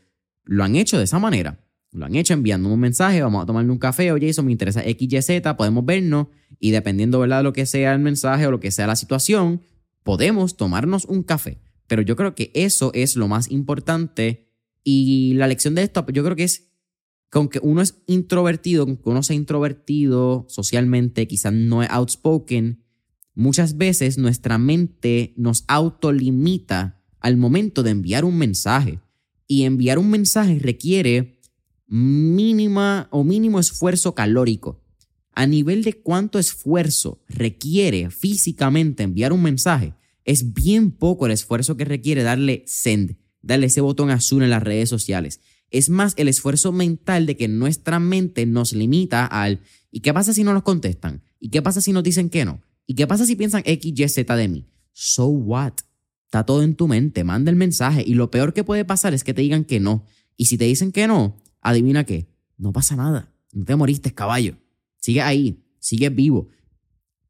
lo 0.45 0.65
han 0.65 0.77
hecho 0.77 0.97
de 0.99 1.05
esa 1.05 1.19
manera. 1.19 1.61
Lo 1.93 2.07
han 2.07 2.15
hecho 2.15 2.35
enviando 2.35 2.69
un 2.69 2.79
mensaje, 2.79 3.21
vamos 3.21 3.43
a 3.43 3.47
tomarle 3.47 3.73
un 3.73 3.79
café, 3.79 4.13
oye, 4.13 4.29
eso 4.29 4.45
me 4.45 4.53
interesa 4.53 4.83
XYZ, 4.83 5.55
podemos 5.57 5.85
vernos 5.85 6.29
y 6.61 6.71
dependiendo 6.71 7.19
¿verdad? 7.19 7.39
de 7.39 7.43
lo 7.43 7.53
que 7.53 7.67
sea 7.67 7.93
el 7.93 7.99
mensaje 7.99 8.47
o 8.47 8.53
lo 8.53 8.61
que 8.61 8.71
sea 8.71 8.87
la 8.87 8.95
situación, 8.95 9.63
podemos 10.05 10.57
tomarnos 10.57 11.05
un 11.05 11.25
café. 11.25 11.59
Pero 11.89 12.03
yo 12.03 12.15
creo 12.15 12.37
que 12.37 12.53
eso 12.55 12.93
es 12.95 13.17
lo 13.17 13.27
más 13.27 13.51
importante 13.51 14.47
y 14.85 15.35
la 15.35 15.49
lección 15.49 15.75
de 15.75 15.83
esto 15.83 16.07
yo 16.13 16.23
creo 16.23 16.37
que 16.37 16.45
es 16.45 16.70
que 17.31 17.39
aunque 17.39 17.61
uno 17.63 17.81
es 17.81 18.03
introvertido, 18.07 18.83
aunque 18.83 19.09
uno 19.09 19.23
sea 19.23 19.37
introvertido 19.37 20.47
socialmente, 20.49 21.29
quizás 21.29 21.53
no 21.53 21.83
es 21.83 21.91
outspoken, 21.91 22.83
muchas 23.35 23.77
veces 23.77 24.19
nuestra 24.19 24.59
mente 24.59 25.33
nos 25.37 25.65
autolimita 25.69 27.01
al 27.21 27.37
momento 27.37 27.83
de 27.83 27.91
enviar 27.91 28.25
un 28.25 28.37
mensaje. 28.37 29.01
Y 29.47 29.65
enviar 29.65 29.99
un 29.99 30.11
mensaje 30.11 30.59
requiere 30.59 31.41
mínima 31.87 33.09
o 33.11 33.25
mínimo 33.25 33.59
esfuerzo 33.59 34.15
calórico. 34.15 34.81
A 35.33 35.47
nivel 35.47 35.83
de 35.83 35.95
cuánto 35.95 36.39
esfuerzo 36.39 37.23
requiere 37.29 38.11
físicamente 38.11 39.03
enviar 39.03 39.33
un 39.33 39.43
mensaje, 39.43 39.95
es 40.25 40.53
bien 40.53 40.93
poco 40.93 41.27
el 41.27 41.33
esfuerzo 41.33 41.77
que 41.77 41.85
requiere 41.85 42.23
darle 42.23 42.63
send, 42.67 43.17
darle 43.43 43.67
ese 43.67 43.81
botón 43.81 44.11
azul 44.11 44.43
en 44.43 44.51
las 44.51 44.63
redes 44.63 44.89
sociales. 44.89 45.41
Es 45.71 45.89
más 45.89 46.15
el 46.17 46.29
esfuerzo 46.29 46.73
mental 46.73 47.27
de 47.27 47.37
que 47.37 47.49
nuestra 47.49 48.01
mente 48.01 48.47
nos 48.47 48.73
limita 48.73 49.27
al 49.27 49.61
¿y 49.91 50.01
qué 50.01 50.13
pasa 50.13 50.33
si 50.33 50.45
no 50.45 50.53
nos 50.53 50.63
contestan? 50.63 51.23
¿Y 51.39 51.51
qué 51.51 51.63
pasa 51.63 51.81
si 51.81 51.93
nos 51.93 52.03
dicen 52.03 52.29
que 52.29 52.45
no? 52.45 52.61
¿Y 52.87 52.95
qué 52.95 53.07
pasa 53.07 53.25
si 53.25 53.37
piensan 53.37 53.63
X, 53.65 53.93
Y, 53.97 54.09
Z 54.09 54.37
de 54.37 54.49
mí? 54.49 54.67
So 54.93 55.27
what? 55.27 55.75
Está 56.25 56.45
todo 56.45 56.63
en 56.63 56.75
tu 56.75 56.89
mente. 56.89 57.25
Manda 57.25 57.51
el 57.51 57.57
mensaje. 57.57 58.05
Y 58.07 58.15
lo 58.15 58.31
peor 58.31 58.53
que 58.53 58.65
puede 58.65 58.85
pasar 58.85 59.15
es 59.15 59.25
que 59.25 59.35
te 59.35 59.43
digan 59.43 59.65
que 59.65 59.81
no. 59.81 60.05
Y 60.37 60.47
si 60.47 60.59
te 60.59 60.65
dicen 60.65 60.93
que 60.93 61.07
no, 61.07 61.37
adivina 61.61 62.05
qué. 62.05 62.29
No 62.57 62.73
pasa 62.73 62.97
nada. 62.97 63.33
No 63.53 63.65
te 63.65 63.77
moriste, 63.77 64.13
caballo. 64.13 64.57
Sigue 64.97 65.23
ahí. 65.23 65.65
Sigue 65.79 66.09
vivo. 66.09 66.49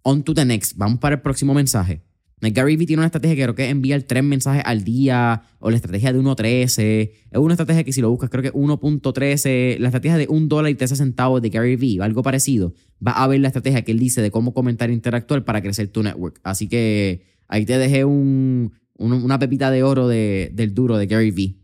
On 0.03 0.23
to 0.23 0.35
the 0.35 0.45
next. 0.45 0.77
Vamos 0.77 0.99
para 0.99 1.17
el 1.17 1.23
próximo 1.23 1.55
mensaje. 1.55 2.03
Gary 2.41 2.77
Vee 2.77 2.87
tiene 2.87 3.01
una 3.01 3.07
estrategia 3.07 3.37
que 3.37 3.43
creo 3.43 3.55
que 3.55 3.65
es 3.67 3.71
enviar 3.71 4.03
tres 4.03 4.25
mensajes 4.25 4.63
al 4.65 4.83
día 4.83 5.43
o 5.59 5.69
la 5.71 5.77
estrategia 5.77 6.13
de 6.13 6.19
1.13. 6.19 7.13
Es 7.31 7.39
una 7.39 7.53
estrategia 7.53 7.85
que 7.85 7.93
si 7.93 8.01
lo 8.01 8.11
buscas 8.11 8.31
creo 8.31 8.43
que 8.43 8.53
1.13. 8.53 9.79
La 9.79 9.89
estrategia 9.89 10.17
de 10.17 10.27
un 10.29 10.49
dólar 10.49 10.71
y 10.71 10.75
13 10.75 10.97
centavos 10.97 11.43
de 11.43 11.51
Gary 11.51 11.77
Vee, 11.77 12.01
algo 12.01 12.23
parecido. 12.23 12.75
Va 13.07 13.13
a 13.13 13.27
ver 13.27 13.41
la 13.41 13.49
estrategia 13.49 13.83
que 13.83 13.93
él 13.93 13.99
dice 13.99 14.23
de 14.23 14.31
cómo 14.31 14.55
comentar 14.55 14.89
e 14.89 14.95
interactuar 14.95 15.45
para 15.45 15.61
crecer 15.61 15.89
tu 15.89 16.03
network. 16.03 16.41
Así 16.43 16.67
que 16.67 17.27
ahí 17.47 17.67
te 17.67 17.77
dejé 17.77 18.07
un, 18.07 18.73
una 18.97 19.39
pepita 19.39 19.71
de 19.71 19.83
oro 19.83 20.09
del 20.09 20.75
duro 20.75 20.97
de 20.97 21.07
Gary 21.07 21.33
Vee. 21.33 21.57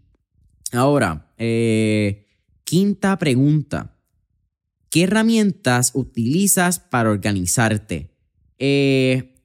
Ahora, 0.73 1.33
eh, 1.39 2.27
quinta 2.65 3.17
pregunta. 3.19 3.97
¿Qué 4.91 5.05
herramientas 5.05 5.93
utilizas 5.95 6.81
para 6.81 7.11
organizarte? 7.11 8.15
Eh, 8.59 9.36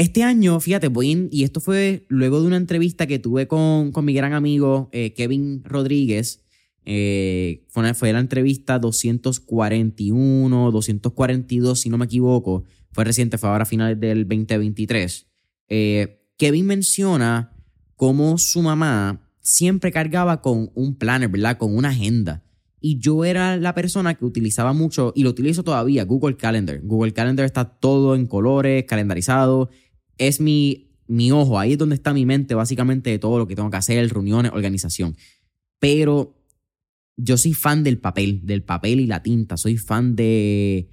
este 0.00 0.22
año, 0.22 0.58
fíjate, 0.60 0.88
voy 0.88 1.28
y 1.30 1.44
esto 1.44 1.60
fue 1.60 2.06
luego 2.08 2.40
de 2.40 2.46
una 2.46 2.56
entrevista 2.56 3.06
que 3.06 3.18
tuve 3.18 3.46
con, 3.46 3.92
con 3.92 4.06
mi 4.06 4.14
gran 4.14 4.32
amigo 4.32 4.88
eh, 4.92 5.12
Kevin 5.12 5.62
Rodríguez. 5.62 6.42
Eh, 6.86 7.66
fue, 7.68 7.92
fue, 7.92 8.10
la 8.14 8.20
entrevista 8.20 8.78
241, 8.78 10.70
242, 10.70 11.80
si 11.80 11.90
no 11.90 11.98
me 11.98 12.06
equivoco. 12.06 12.64
Fue 12.92 13.04
reciente, 13.04 13.36
fue 13.36 13.50
ahora 13.50 13.64
a 13.64 13.66
finales 13.66 14.00
del 14.00 14.26
2023. 14.26 15.26
Eh, 15.68 16.24
Kevin 16.38 16.64
menciona 16.64 17.54
cómo 17.94 18.38
su 18.38 18.62
mamá 18.62 19.28
siempre 19.40 19.92
cargaba 19.92 20.40
con 20.40 20.70
un 20.74 20.94
planner, 20.96 21.28
¿verdad? 21.28 21.58
Con 21.58 21.76
una 21.76 21.90
agenda. 21.90 22.42
Y 22.80 22.98
yo 23.00 23.26
era 23.26 23.58
la 23.58 23.74
persona 23.74 24.14
que 24.14 24.24
utilizaba 24.24 24.72
mucho, 24.72 25.12
y 25.14 25.24
lo 25.24 25.28
utilizo 25.30 25.62
todavía, 25.62 26.04
Google 26.04 26.38
Calendar. 26.38 26.80
Google 26.82 27.12
Calendar 27.12 27.44
está 27.44 27.66
todo 27.66 28.14
en 28.14 28.26
colores, 28.26 28.84
calendarizado 28.84 29.68
es 30.20 30.38
mi, 30.40 30.90
mi 31.08 31.32
ojo, 31.32 31.58
ahí 31.58 31.72
es 31.72 31.78
donde 31.78 31.94
está 31.94 32.12
mi 32.12 32.26
mente 32.26 32.54
básicamente 32.54 33.08
de 33.10 33.18
todo 33.18 33.38
lo 33.38 33.48
que 33.48 33.56
tengo 33.56 33.70
que 33.70 33.78
hacer, 33.78 34.06
reuniones, 34.12 34.52
organización. 34.52 35.16
Pero 35.78 36.36
yo 37.16 37.38
soy 37.38 37.54
fan 37.54 37.82
del 37.82 37.98
papel, 37.98 38.42
del 38.44 38.62
papel 38.62 39.00
y 39.00 39.06
la 39.06 39.22
tinta, 39.22 39.56
soy 39.56 39.78
fan 39.78 40.14
de, 40.14 40.90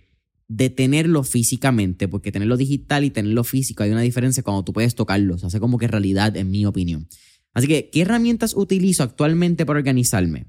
de 0.47 0.69
tenerlo 0.69 1.23
físicamente, 1.23 2.07
porque 2.07 2.31
tenerlo 2.31 2.55
digital 2.55 3.03
y 3.03 3.09
tenerlo 3.09 3.43
físico 3.43 3.83
hay 3.83 3.91
una 3.91 4.01
diferencia 4.01 4.43
cuando 4.43 4.63
tú 4.63 4.71
puedes 4.71 4.95
tocarlo, 4.95 5.37
se 5.37 5.45
hace 5.45 5.59
como 5.59 5.77
que 5.77 5.87
realidad 5.87 6.37
en 6.37 6.49
mi 6.49 6.65
opinión. 6.65 7.09
Así 7.53 7.67
que, 7.67 7.89
¿qué 7.89 8.01
herramientas 8.01 8.55
utilizo 8.55 9.03
actualmente 9.03 9.65
para 9.65 9.79
organizarme? 9.79 10.45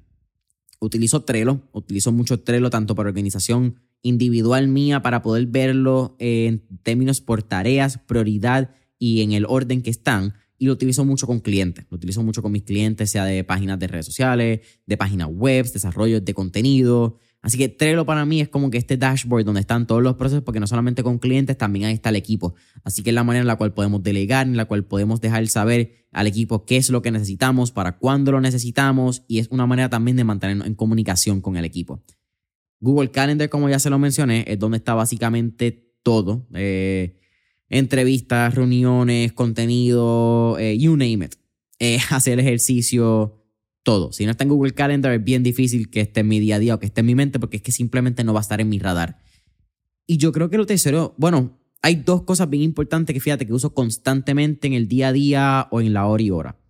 Utilizo 0.79 1.25
Trello, 1.25 1.63
utilizo 1.73 2.13
mucho 2.13 2.41
Trello 2.41 2.71
tanto 2.71 2.95
para 2.95 3.09
organización 3.09 3.81
individual 4.03 4.69
mía 4.69 5.03
para 5.03 5.23
poder 5.23 5.47
verlo 5.47 6.17
en 6.19 6.65
términos 6.83 7.21
por 7.21 7.43
tareas, 7.43 7.99
prioridad 7.99 8.71
y 8.99 9.23
en 9.23 9.33
el 9.33 9.45
orden 9.47 9.83
que 9.83 9.91
están. 9.91 10.35
Y 10.59 10.67
lo 10.67 10.73
utilizo 10.73 11.05
mucho 11.05 11.27
con 11.27 11.41
clientes. 11.41 11.87
Lo 11.89 11.97
utilizo 11.97 12.23
mucho 12.23 12.43
con 12.43 12.51
mis 12.51 12.65
clientes, 12.65 13.11
sea 13.11 13.25
de 13.25 13.45
páginas 13.45 13.79
de 13.79 13.87
redes 13.87 14.07
sociales, 14.07 14.61
de 14.87 14.97
páginas 14.97 15.29
web, 15.31 15.71
desarrollo 15.71 16.21
de 16.21 16.35
contenido. 16.35 17.19
Así 17.41 17.57
que 17.57 17.69
Trello 17.69 18.05
para 18.05 18.25
mí 18.25 18.41
es 18.41 18.49
como 18.49 18.69
que 18.71 18.79
este 18.79 18.97
dashboard 18.97 19.45
donde 19.45 19.61
están 19.61 19.87
todos 19.87 20.03
los 20.03 20.17
procesos, 20.17 20.43
porque 20.43 20.59
no 20.59 20.67
solamente 20.67 21.05
con 21.05 21.19
clientes, 21.19 21.57
también 21.57 21.85
ahí 21.85 21.95
está 21.95 22.09
el 22.09 22.17
equipo. 22.17 22.55
Así 22.83 23.05
que 23.05 23.11
es 23.11 23.15
la 23.15 23.23
manera 23.23 23.43
en 23.43 23.47
la 23.47 23.57
cual 23.57 23.73
podemos 23.73 24.03
delegar, 24.03 24.49
en 24.49 24.57
la 24.57 24.65
cual 24.65 24.85
podemos 24.85 25.21
dejar 25.21 25.47
saber 25.47 26.07
al 26.11 26.27
equipo 26.27 26.65
qué 26.65 26.77
es 26.77 26.91
lo 26.91 27.01
que 27.01 27.13
necesitamos, 27.13 27.71
para 27.71 27.99
cuándo 27.99 28.33
lo 28.33 28.41
necesitamos, 28.41 29.23
y 29.29 29.39
es 29.39 29.49
una 29.51 29.67
manera 29.67 29.89
también 29.89 30.17
de 30.17 30.25
mantenernos 30.25 30.67
en 30.67 30.75
comunicación 30.75 31.41
con 31.41 31.57
el 31.57 31.65
equipo. 31.65 32.03
Google 32.81 33.11
Calendar, 33.11 33.49
como 33.49 33.69
ya 33.69 33.79
se 33.79 33.91
lo 33.91 33.99
mencioné, 33.99 34.45
es 34.47 34.59
donde 34.59 34.79
está 34.79 34.95
básicamente 34.95 35.93
todo. 36.03 36.47
Eh, 36.55 37.19
entrevistas, 37.69 38.55
reuniones, 38.55 39.33
contenido, 39.33 40.57
eh, 40.59 40.79
you 40.79 40.93
name 40.93 41.25
it. 41.25 41.35
Eh, 41.79 41.99
hacer 42.11 42.39
ejercicio, 42.41 43.39
todo. 43.83 44.13
Si 44.13 44.25
no 44.27 44.33
está 44.33 44.45
en 44.45 44.51
Google 44.51 44.75
Calendar 44.75 45.13
es 45.13 45.25
bien 45.25 45.43
difícil 45.43 45.89
que 45.89 46.03
esté 46.03 46.21
en 46.21 46.29
mi 46.29 46.41
día 46.41 46.57
a 46.57 46.59
día 46.59 46.75
o 46.75 46.79
que 46.79 46.87
esté 46.87 47.01
en 47.01 47.07
mi 47.07 47.15
mente 47.15 47.39
porque 47.39 47.57
es 47.57 47.63
que 47.63 47.73
simplemente 47.73 48.23
no 48.23 48.35
va 48.35 48.41
a 48.41 48.43
estar 48.43 48.61
en 48.61 48.69
mi 48.69 48.79
radar. 48.79 49.19
Y 50.07 50.19
yo 50.19 50.33
creo 50.33 50.51
que 50.51 50.59
lo 50.59 50.67
tercero, 50.67 51.15
bueno, 51.17 51.59
hay 51.81 51.97
dos 51.97 52.23
cosas 52.23 52.51
bien 52.51 52.63
importantes 52.63 53.15
que 53.15 53.21
fíjate 53.21 53.47
que 53.47 53.53
uso 53.53 53.73
constantemente 53.73 54.67
en 54.67 54.75
el 54.75 54.89
día 54.89 55.09
a 55.09 55.13
día 55.13 55.69
o 55.71 55.81
en 55.81 55.93
la 55.93 56.07
hora 56.07 56.23
y 56.23 56.31
hora. 56.31 56.61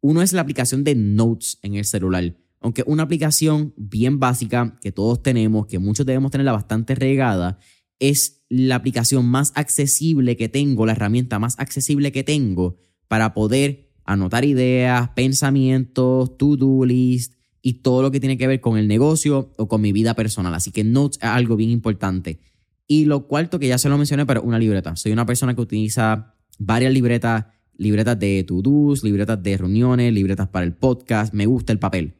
Uno 0.00 0.22
es 0.22 0.32
la 0.32 0.42
aplicación 0.42 0.84
de 0.84 0.94
Notes 0.94 1.58
en 1.62 1.74
el 1.74 1.84
celular 1.84 2.36
aunque 2.60 2.82
una 2.86 3.04
aplicación 3.04 3.72
bien 3.76 4.18
básica 4.18 4.78
que 4.80 4.92
todos 4.92 5.22
tenemos, 5.22 5.66
que 5.66 5.78
muchos 5.78 6.06
debemos 6.06 6.30
tenerla 6.30 6.52
bastante 6.52 6.94
regada, 6.94 7.58
es 8.00 8.44
la 8.48 8.76
aplicación 8.76 9.26
más 9.26 9.52
accesible 9.54 10.36
que 10.36 10.48
tengo, 10.48 10.86
la 10.86 10.92
herramienta 10.92 11.38
más 11.38 11.58
accesible 11.58 12.12
que 12.12 12.24
tengo 12.24 12.76
para 13.06 13.34
poder 13.34 13.90
anotar 14.04 14.44
ideas, 14.44 15.10
pensamientos, 15.10 16.36
to-do 16.38 16.84
list 16.84 17.34
y 17.60 17.74
todo 17.74 18.02
lo 18.02 18.10
que 18.10 18.20
tiene 18.20 18.38
que 18.38 18.46
ver 18.46 18.60
con 18.60 18.78
el 18.78 18.88
negocio 18.88 19.52
o 19.58 19.68
con 19.68 19.80
mi 19.80 19.92
vida 19.92 20.14
personal. 20.14 20.54
Así 20.54 20.70
que 20.70 20.84
Notes 20.84 21.18
es 21.18 21.28
algo 21.28 21.56
bien 21.56 21.70
importante. 21.70 22.40
Y 22.86 23.04
lo 23.04 23.26
cuarto, 23.26 23.58
que 23.58 23.68
ya 23.68 23.76
se 23.76 23.90
lo 23.90 23.98
mencioné, 23.98 24.24
pero 24.24 24.42
una 24.42 24.58
libreta. 24.58 24.96
Soy 24.96 25.12
una 25.12 25.26
persona 25.26 25.54
que 25.54 25.60
utiliza 25.60 26.34
varias 26.58 26.92
libretas, 26.92 27.46
libretas 27.76 28.18
de 28.18 28.44
to-dos, 28.44 29.04
libretas 29.04 29.42
de 29.42 29.58
reuniones, 29.58 30.12
libretas 30.12 30.48
para 30.48 30.64
el 30.64 30.72
podcast. 30.72 31.34
Me 31.34 31.44
gusta 31.44 31.72
el 31.72 31.78
papel 31.78 32.14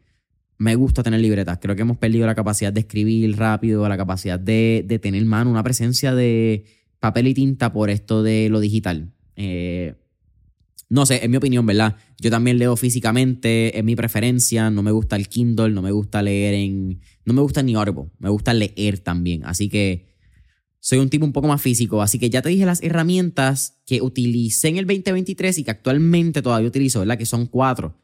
me 0.59 0.75
gusta 0.75 1.03
tener 1.03 1.21
libretas. 1.21 1.59
Creo 1.61 1.77
que 1.77 1.83
hemos 1.83 1.97
perdido 1.97 2.27
la 2.27 2.35
capacidad 2.35 2.73
de 2.73 2.81
escribir 2.81 3.37
rápido, 3.37 3.89
la 3.89 3.97
capacidad 3.97 4.39
de, 4.39 4.99
tener 5.01 5.25
mano, 5.25 5.51
una 5.51 5.63
presencia 5.63 6.15
de 6.15 6.65
papel 6.99 7.29
y 7.29 7.35
tinta 7.35 7.73
por 7.73 7.91
esto 7.91 8.23
de 8.25 8.49
lo 8.49 8.59
digital. 8.59 9.13
Eh, 9.37 9.95
no 10.91 11.07
sé, 11.07 11.21
es 11.23 11.29
mi 11.29 11.37
opinión, 11.37 11.65
¿verdad? 11.65 11.97
Yo 12.19 12.31
también 12.31 12.59
leo 12.59 12.75
físicamente, 12.75 13.79
es 13.79 13.85
mi 13.85 13.95
preferencia, 13.95 14.71
no 14.71 14.83
me 14.83 14.91
gusta 14.91 15.17
el 15.17 15.29
Kindle, 15.29 15.71
no 15.71 15.83
me 15.83 15.93
gusta 15.93 16.23
leer 16.23 16.55
en... 16.55 17.01
No 17.25 17.35
me 17.35 17.43
gusta 17.43 17.63
ni 17.63 17.75
Audible, 17.75 18.07
me 18.19 18.31
gusta 18.31 18.55
leer 18.55 18.99
también. 18.99 19.45
Así 19.45 19.69
que 19.69 20.09
soy 20.81 20.99
un 20.99 21.11
tipo 21.11 21.27
un 21.27 21.33
poco 21.33 21.47
más 21.47 21.61
físico. 21.61 22.03
Así 22.03 22.19
que 22.19 22.31
ya 22.31 22.43
te 22.43 22.49
dije 22.49 22.65
las 22.65 22.83
herramientas 22.83 23.79
que 23.85 24.01
utilicé 24.01 24.69
en 24.69 24.79
el 24.79 24.87
2023 24.87 25.59
y 25.59 25.65
que 25.65 25.71
actualmente 25.71 26.43
todavía 26.43 26.69
utilizo, 26.69 27.01
¿verdad? 27.01 27.19
Que 27.19 27.27
son 27.27 27.47
cuatro. 27.47 27.95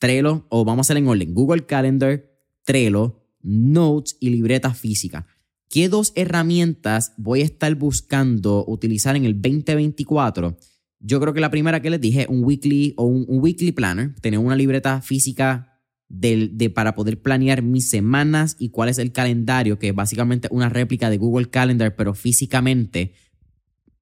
Trello, 0.00 0.46
o 0.48 0.64
vamos 0.64 0.78
a 0.78 0.86
hacer 0.86 0.96
en 0.96 1.06
orden, 1.06 1.34
Google 1.34 1.66
Calendar, 1.66 2.24
Trello, 2.64 3.22
Notes 3.42 4.16
y 4.18 4.30
libreta 4.30 4.74
física. 4.74 5.26
¿Qué 5.68 5.88
dos 5.88 6.12
herramientas 6.16 7.12
voy 7.16 7.42
a 7.42 7.44
estar 7.44 7.72
buscando 7.76 8.64
utilizar 8.66 9.14
en 9.14 9.24
el 9.24 9.40
2024? 9.40 10.56
Yo 10.98 11.20
creo 11.20 11.32
que 11.32 11.40
la 11.40 11.50
primera 11.50 11.80
que 11.80 11.90
les 11.90 12.00
dije, 12.00 12.26
un 12.28 12.42
weekly 12.42 12.94
o 12.96 13.04
un, 13.04 13.24
weekly 13.28 13.72
planner, 13.72 14.14
tener 14.20 14.40
una 14.40 14.56
libreta 14.56 15.00
física 15.02 15.78
de, 16.08 16.72
para 16.74 16.94
poder 16.94 17.20
planear 17.20 17.62
mis 17.62 17.88
semanas 17.88 18.56
y 18.58 18.70
cuál 18.70 18.88
es 18.88 18.98
el 18.98 19.12
calendario, 19.12 19.78
que 19.78 19.88
es 19.88 19.94
básicamente 19.94 20.48
una 20.50 20.70
réplica 20.70 21.08
de 21.08 21.18
Google 21.18 21.50
Calendar, 21.50 21.94
pero 21.94 22.14
físicamente. 22.14 23.12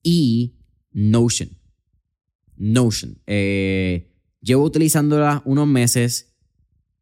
Y 0.02 0.54
Notion. 0.92 1.50
Notion. 2.56 3.18
Eh, 3.26 4.08
Llevo 4.48 4.64
utilizándola 4.64 5.42
unos 5.44 5.68
meses, 5.68 6.32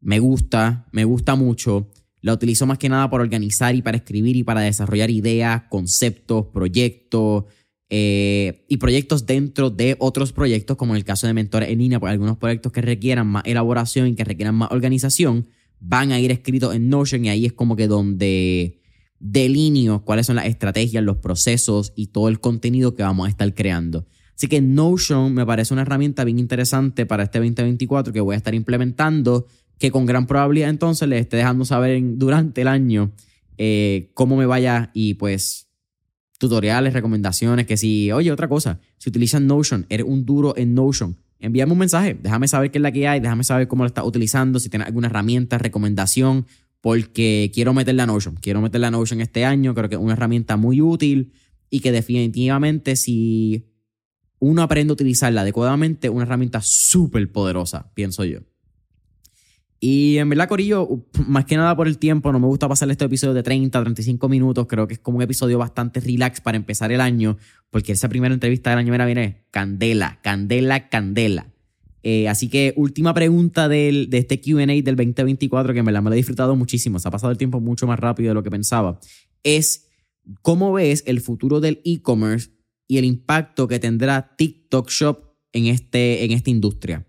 me 0.01 0.19
gusta, 0.19 0.85
me 0.91 1.05
gusta 1.05 1.35
mucho. 1.35 1.89
La 2.19 2.33
utilizo 2.33 2.65
más 2.65 2.77
que 2.77 2.89
nada 2.89 3.09
para 3.09 3.23
organizar 3.23 3.73
y 3.73 3.81
para 3.81 3.95
escribir 3.95 4.35
y 4.35 4.43
para 4.43 4.59
desarrollar 4.59 5.09
ideas, 5.11 5.63
conceptos, 5.69 6.47
proyectos 6.47 7.45
eh, 7.89 8.65
y 8.67 8.75
proyectos 8.75 9.25
dentro 9.25 9.69
de 9.69 9.95
otros 9.97 10.33
proyectos, 10.33 10.75
como 10.75 10.91
en 10.91 10.97
el 10.97 11.05
caso 11.05 11.25
de 11.25 11.33
Mentores 11.33 11.69
en 11.69 11.77
línea, 11.77 12.01
por 12.01 12.09
algunos 12.09 12.35
proyectos 12.35 12.73
que 12.73 12.81
requieran 12.81 13.27
más 13.27 13.43
elaboración 13.45 14.09
y 14.09 14.15
que 14.15 14.25
requieran 14.25 14.55
más 14.55 14.69
organización, 14.73 15.47
van 15.79 16.11
a 16.11 16.19
ir 16.19 16.31
escritos 16.31 16.75
en 16.75 16.89
Notion 16.89 17.23
y 17.23 17.29
ahí 17.29 17.45
es 17.45 17.53
como 17.53 17.77
que 17.77 17.87
donde 17.87 18.81
delineo 19.19 20.03
cuáles 20.03 20.25
son 20.25 20.35
las 20.35 20.47
estrategias, 20.47 21.01
los 21.01 21.19
procesos 21.19 21.93
y 21.95 22.07
todo 22.07 22.27
el 22.27 22.41
contenido 22.41 22.93
que 22.93 23.03
vamos 23.03 23.27
a 23.27 23.29
estar 23.29 23.53
creando. 23.53 24.05
Así 24.37 24.47
que 24.47 24.61
Notion 24.61 25.33
me 25.33 25.47
parece 25.47 25.73
una 25.73 25.81
herramienta 25.81 26.23
bien 26.23 26.37
interesante 26.37 27.07
para 27.07 27.23
este 27.23 27.39
2024 27.39 28.13
que 28.13 28.21
voy 28.21 28.35
a 28.35 28.37
estar 28.37 28.53
implementando, 28.53 29.47
que 29.79 29.89
con 29.89 30.05
gran 30.05 30.27
probabilidad 30.27 30.69
entonces 30.69 31.09
les 31.09 31.21
esté 31.21 31.37
dejando 31.37 31.65
saber 31.65 31.99
durante 32.03 32.61
el 32.61 32.67
año 32.67 33.11
eh, 33.57 34.11
cómo 34.13 34.37
me 34.37 34.45
vaya 34.45 34.91
y 34.93 35.15
pues 35.15 35.69
tutoriales, 36.37 36.93
recomendaciones, 36.93 37.65
que 37.65 37.77
si, 37.77 38.11
oye, 38.11 38.31
otra 38.31 38.47
cosa, 38.47 38.79
si 38.99 39.09
utilizan 39.09 39.47
Notion, 39.47 39.87
eres 39.89 40.05
un 40.07 40.23
duro 40.23 40.55
en 40.55 40.75
Notion, 40.75 41.17
envíame 41.39 41.71
un 41.71 41.79
mensaje, 41.79 42.15
déjame 42.21 42.47
saber 42.47 42.69
qué 42.69 42.77
es 42.77 42.83
la 42.83 42.91
que 42.91 43.07
hay, 43.07 43.19
déjame 43.19 43.43
saber 43.43 43.67
cómo 43.67 43.85
lo 43.85 43.87
estás 43.87 44.05
utilizando, 44.05 44.59
si 44.59 44.69
tienes 44.69 44.85
alguna 44.85 45.07
herramienta, 45.07 45.57
recomendación, 45.57 46.45
porque 46.79 47.49
quiero 47.55 47.73
meterla 47.73 48.03
a 48.03 48.05
Notion, 48.05 48.35
quiero 48.39 48.61
meterla 48.61 48.89
a 48.89 48.91
Notion 48.91 49.19
este 49.19 49.45
año, 49.45 49.73
creo 49.73 49.89
que 49.89 49.95
es 49.95 50.01
una 50.01 50.13
herramienta 50.13 50.57
muy 50.57 50.79
útil 50.79 51.33
y 51.71 51.79
que 51.79 51.91
definitivamente 51.91 52.95
si 52.95 53.65
uno 54.39 54.61
aprende 54.61 54.91
a 54.91 54.93
utilizarla 54.93 55.41
adecuadamente, 55.41 56.09
una 56.09 56.23
herramienta 56.23 56.61
súper 56.61 57.31
poderosa, 57.31 57.91
pienso 57.93 58.23
yo. 58.23 58.39
Y 59.79 60.17
en 60.17 60.29
verdad, 60.29 60.47
Corillo, 60.47 61.05
más 61.27 61.45
que 61.45 61.55
nada 61.55 61.75
por 61.75 61.87
el 61.87 61.99
tiempo, 61.99 62.31
no 62.31 62.39
me 62.39 62.47
gusta 62.47 62.67
pasar 62.67 62.89
este 62.89 63.05
episodio 63.05 63.35
de 63.35 63.43
30, 63.43 63.79
35 63.79 64.27
minutos. 64.27 64.65
Creo 64.67 64.87
que 64.87 64.95
es 64.95 64.99
como 64.99 65.17
un 65.17 65.23
episodio 65.23 65.59
bastante 65.59 65.99
relax 65.99 66.41
para 66.41 66.57
empezar 66.57 66.91
el 66.91 66.99
año, 66.99 67.37
porque 67.69 67.91
esa 67.91 68.09
primera 68.09 68.33
entrevista 68.33 68.71
del 68.71 68.79
año 68.79 68.91
mira, 68.91 69.05
viene 69.05 69.45
candela, 69.51 70.19
candela, 70.23 70.89
candela. 70.89 71.53
Eh, 72.01 72.27
así 72.27 72.47
que 72.49 72.73
última 72.75 73.13
pregunta 73.13 73.67
del, 73.67 74.09
de 74.09 74.17
este 74.17 74.41
QA 74.41 74.65
del 74.65 74.95
2024, 74.95 75.73
que 75.73 75.79
en 75.79 75.85
verdad 75.85 76.01
me 76.01 76.09
lo 76.09 76.13
he 76.13 76.17
disfrutado 76.17 76.55
muchísimo, 76.55 76.99
se 76.99 77.07
ha 77.07 77.11
pasado 77.11 77.31
el 77.31 77.37
tiempo 77.37 77.59
mucho 77.59 77.85
más 77.85 77.99
rápido 77.99 78.29
de 78.29 78.33
lo 78.33 78.43
que 78.43 78.51
pensaba, 78.51 78.99
es 79.43 79.89
cómo 80.41 80.73
ves 80.73 81.03
el 81.05 81.21
futuro 81.21 81.59
del 81.59 81.81
e-commerce 81.83 82.51
y 82.87 82.97
el 82.97 83.05
impacto 83.05 83.67
que 83.67 83.79
tendrá 83.79 84.35
TikTok 84.35 84.89
Shop 84.89 85.27
en, 85.51 85.67
este, 85.67 86.23
en 86.23 86.31
esta 86.31 86.49
industria. 86.49 87.05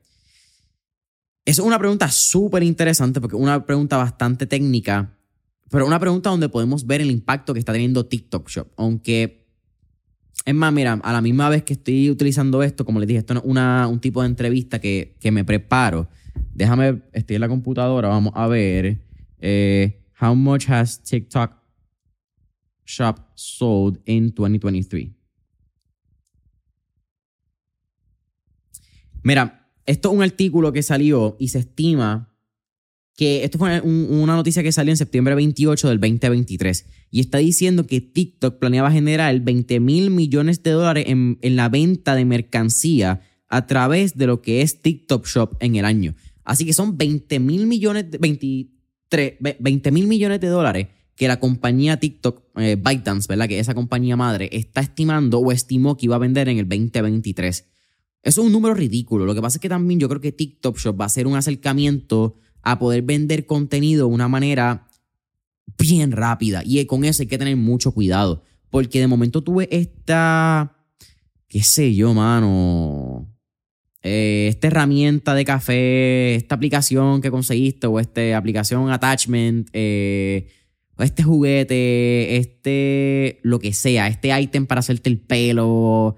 Es 1.44 1.58
una 1.58 1.78
pregunta 1.78 2.10
súper 2.10 2.62
interesante 2.62 3.20
porque 3.20 3.36
una 3.36 3.64
pregunta 3.64 3.96
bastante 3.96 4.46
técnica, 4.46 5.16
pero 5.70 5.86
una 5.86 5.98
pregunta 5.98 6.30
donde 6.30 6.48
podemos 6.48 6.86
ver 6.86 7.00
el 7.00 7.10
impacto 7.10 7.54
que 7.54 7.60
está 7.60 7.72
teniendo 7.72 8.06
TikTok 8.06 8.48
Shop. 8.48 8.68
Aunque, 8.76 9.46
es 10.44 10.54
más, 10.54 10.72
mira, 10.72 10.94
a 11.02 11.12
la 11.12 11.20
misma 11.20 11.48
vez 11.48 11.62
que 11.62 11.74
estoy 11.74 12.10
utilizando 12.10 12.62
esto, 12.62 12.84
como 12.84 13.00
les 13.00 13.08
dije, 13.08 13.20
esto 13.20 13.34
es 13.34 13.40
una, 13.44 13.86
un 13.88 14.00
tipo 14.00 14.20
de 14.22 14.28
entrevista 14.28 14.78
que, 14.78 15.16
que, 15.20 15.30
me 15.30 15.44
preparo. 15.44 16.08
Déjame, 16.54 17.02
estoy 17.12 17.36
en 17.36 17.40
la 17.40 17.48
computadora, 17.48 18.08
vamos 18.08 18.32
a 18.36 18.46
ver. 18.46 18.98
Eh, 19.40 20.02
how 20.20 20.34
much 20.34 20.68
has 20.68 21.02
TikTok 21.02 21.52
Shop 22.84 23.16
sold 23.34 24.00
in 24.04 24.32
2023? 24.34 25.17
Mira, 29.22 29.70
esto 29.86 30.10
es 30.10 30.14
un 30.16 30.22
artículo 30.22 30.72
que 30.72 30.82
salió 30.82 31.36
y 31.38 31.48
se 31.48 31.60
estima 31.60 32.34
que 33.18 33.42
esto 33.42 33.58
fue 33.58 33.80
una 33.80 34.36
noticia 34.36 34.62
que 34.62 34.70
salió 34.70 34.92
en 34.92 34.96
septiembre 34.96 35.34
28 35.34 35.88
del 35.88 35.98
2023 35.98 36.86
y 37.10 37.18
está 37.18 37.38
diciendo 37.38 37.84
que 37.84 38.00
TikTok 38.00 38.60
planeaba 38.60 38.92
generar 38.92 39.40
20 39.40 39.80
mil 39.80 40.10
millones 40.10 40.62
de 40.62 40.70
dólares 40.70 41.06
en, 41.08 41.38
la 41.42 41.68
venta 41.68 42.14
de 42.14 42.24
mercancía 42.24 43.22
a 43.48 43.66
través 43.66 44.16
de 44.16 44.28
lo 44.28 44.40
que 44.40 44.62
es 44.62 44.82
TikTok 44.82 45.26
Shop 45.26 45.56
en 45.58 45.74
el 45.74 45.84
año. 45.84 46.14
Así 46.44 46.64
que 46.64 46.72
son 46.72 46.96
20 46.96 47.40
mil 47.40 47.66
millones, 47.66 48.08
de, 48.08 48.18
23, 48.18 49.34
20 49.58 49.90
mil 49.90 50.06
millones 50.06 50.40
de 50.40 50.46
dólares 50.46 50.86
que 51.16 51.26
la 51.26 51.40
compañía 51.40 51.98
TikTok, 51.98 52.44
eh, 52.58 52.76
ByteDance, 52.76 53.26
¿verdad? 53.28 53.48
Que 53.48 53.58
esa 53.58 53.74
compañía 53.74 54.16
madre 54.16 54.48
está 54.52 54.80
estimando 54.80 55.40
o 55.40 55.50
estimó 55.50 55.96
que 55.96 56.06
iba 56.06 56.14
a 56.14 56.20
vender 56.20 56.48
en 56.48 56.58
el 56.58 56.68
2023. 56.68 57.64
Eso 58.22 58.40
es 58.40 58.46
un 58.46 58.52
número 58.52 58.74
ridículo. 58.74 59.24
Lo 59.24 59.34
que 59.34 59.40
pasa 59.40 59.56
es 59.56 59.60
que 59.60 59.68
también 59.68 60.00
yo 60.00 60.08
creo 60.08 60.20
que 60.20 60.32
TikTok 60.32 60.78
Shop 60.78 61.00
va 61.00 61.06
a 61.06 61.08
ser 61.08 61.26
un 61.26 61.36
acercamiento 61.36 62.36
a 62.62 62.78
poder 62.78 63.02
vender 63.02 63.46
contenido 63.46 64.08
de 64.08 64.14
una 64.14 64.28
manera 64.28 64.88
bien 65.78 66.12
rápida. 66.12 66.62
Y 66.64 66.84
con 66.86 67.04
eso 67.04 67.22
hay 67.22 67.28
que 67.28 67.38
tener 67.38 67.56
mucho 67.56 67.92
cuidado. 67.92 68.42
Porque 68.70 69.00
de 69.00 69.06
momento 69.06 69.42
tuve 69.42 69.68
esta, 69.70 70.76
qué 71.48 71.62
sé 71.62 71.94
yo, 71.94 72.12
mano, 72.12 73.28
eh, 74.02 74.46
esta 74.48 74.66
herramienta 74.66 75.34
de 75.34 75.44
café, 75.44 76.34
esta 76.34 76.54
aplicación 76.54 77.20
que 77.20 77.30
conseguiste 77.30 77.86
o 77.86 77.98
esta 77.98 78.36
aplicación 78.36 78.90
attachment, 78.90 79.68
eh, 79.72 80.48
o 80.96 81.02
este 81.02 81.22
juguete, 81.22 82.36
este, 82.36 83.40
lo 83.42 83.58
que 83.58 83.72
sea, 83.72 84.08
este 84.08 84.38
ítem 84.40 84.66
para 84.66 84.80
hacerte 84.80 85.08
el 85.08 85.18
pelo, 85.18 86.16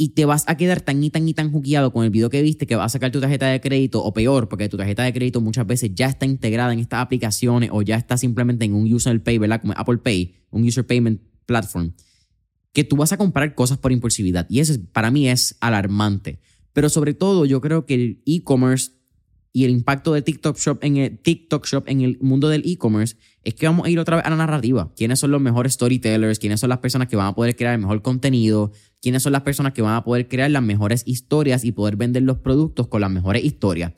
y 0.00 0.14
te 0.14 0.24
vas 0.24 0.44
a 0.46 0.56
quedar 0.56 0.80
tan 0.80 1.04
y 1.04 1.10
tan 1.10 1.28
y 1.28 1.34
tan 1.34 1.52
juqueado 1.52 1.92
con 1.92 2.06
el 2.06 2.10
video 2.10 2.30
que 2.30 2.40
viste 2.40 2.66
que 2.66 2.74
vas 2.74 2.86
a 2.86 2.88
sacar 2.88 3.12
tu 3.12 3.20
tarjeta 3.20 3.48
de 3.48 3.60
crédito 3.60 4.02
o 4.02 4.14
peor, 4.14 4.48
porque 4.48 4.66
tu 4.70 4.78
tarjeta 4.78 5.02
de 5.02 5.12
crédito 5.12 5.42
muchas 5.42 5.66
veces 5.66 5.90
ya 5.94 6.06
está 6.06 6.24
integrada 6.24 6.72
en 6.72 6.78
estas 6.78 7.02
aplicaciones 7.02 7.68
o 7.70 7.82
ya 7.82 7.96
está 7.96 8.16
simplemente 8.16 8.64
en 8.64 8.72
un 8.72 8.90
user 8.90 9.22
pay, 9.22 9.36
¿verdad? 9.36 9.60
Como 9.60 9.74
Apple 9.76 9.98
Pay, 9.98 10.36
un 10.52 10.66
user 10.66 10.86
payment 10.86 11.20
platform, 11.44 11.92
que 12.72 12.82
tú 12.82 12.96
vas 12.96 13.12
a 13.12 13.18
comprar 13.18 13.54
cosas 13.54 13.76
por 13.76 13.92
impulsividad 13.92 14.46
y 14.48 14.60
eso 14.60 14.72
para 14.90 15.10
mí 15.10 15.28
es 15.28 15.58
alarmante. 15.60 16.40
Pero 16.72 16.88
sobre 16.88 17.12
todo 17.12 17.44
yo 17.44 17.60
creo 17.60 17.84
que 17.84 17.92
el 17.92 18.22
e-commerce 18.24 18.92
y 19.52 19.64
el 19.64 19.70
impacto 19.70 20.12
de 20.12 20.22
TikTok 20.22 20.56
Shop 20.58 20.78
en 20.82 20.96
el 20.96 21.18
TikTok 21.18 21.66
Shop 21.66 21.84
en 21.86 22.02
el 22.02 22.18
mundo 22.20 22.48
del 22.48 22.62
e-commerce 22.64 23.16
es 23.42 23.54
que 23.54 23.66
vamos 23.66 23.86
a 23.86 23.90
ir 23.90 23.98
otra 23.98 24.16
vez 24.16 24.24
a 24.24 24.30
la 24.30 24.36
narrativa. 24.36 24.92
¿Quiénes 24.96 25.18
son 25.18 25.30
los 25.30 25.40
mejores 25.40 25.72
storytellers? 25.72 26.38
¿Quiénes 26.38 26.60
son 26.60 26.68
las 26.68 26.78
personas 26.78 27.08
que 27.08 27.16
van 27.16 27.26
a 27.26 27.34
poder 27.34 27.56
crear 27.56 27.74
el 27.74 27.80
mejor 27.80 28.02
contenido? 28.02 28.70
¿Quiénes 29.00 29.22
son 29.22 29.32
las 29.32 29.42
personas 29.42 29.72
que 29.72 29.82
van 29.82 29.94
a 29.94 30.04
poder 30.04 30.28
crear 30.28 30.50
las 30.50 30.62
mejores 30.62 31.02
historias 31.06 31.64
y 31.64 31.72
poder 31.72 31.96
vender 31.96 32.22
los 32.22 32.38
productos 32.38 32.88
con 32.88 33.00
las 33.00 33.10
mejores 33.10 33.44
historias? 33.44 33.92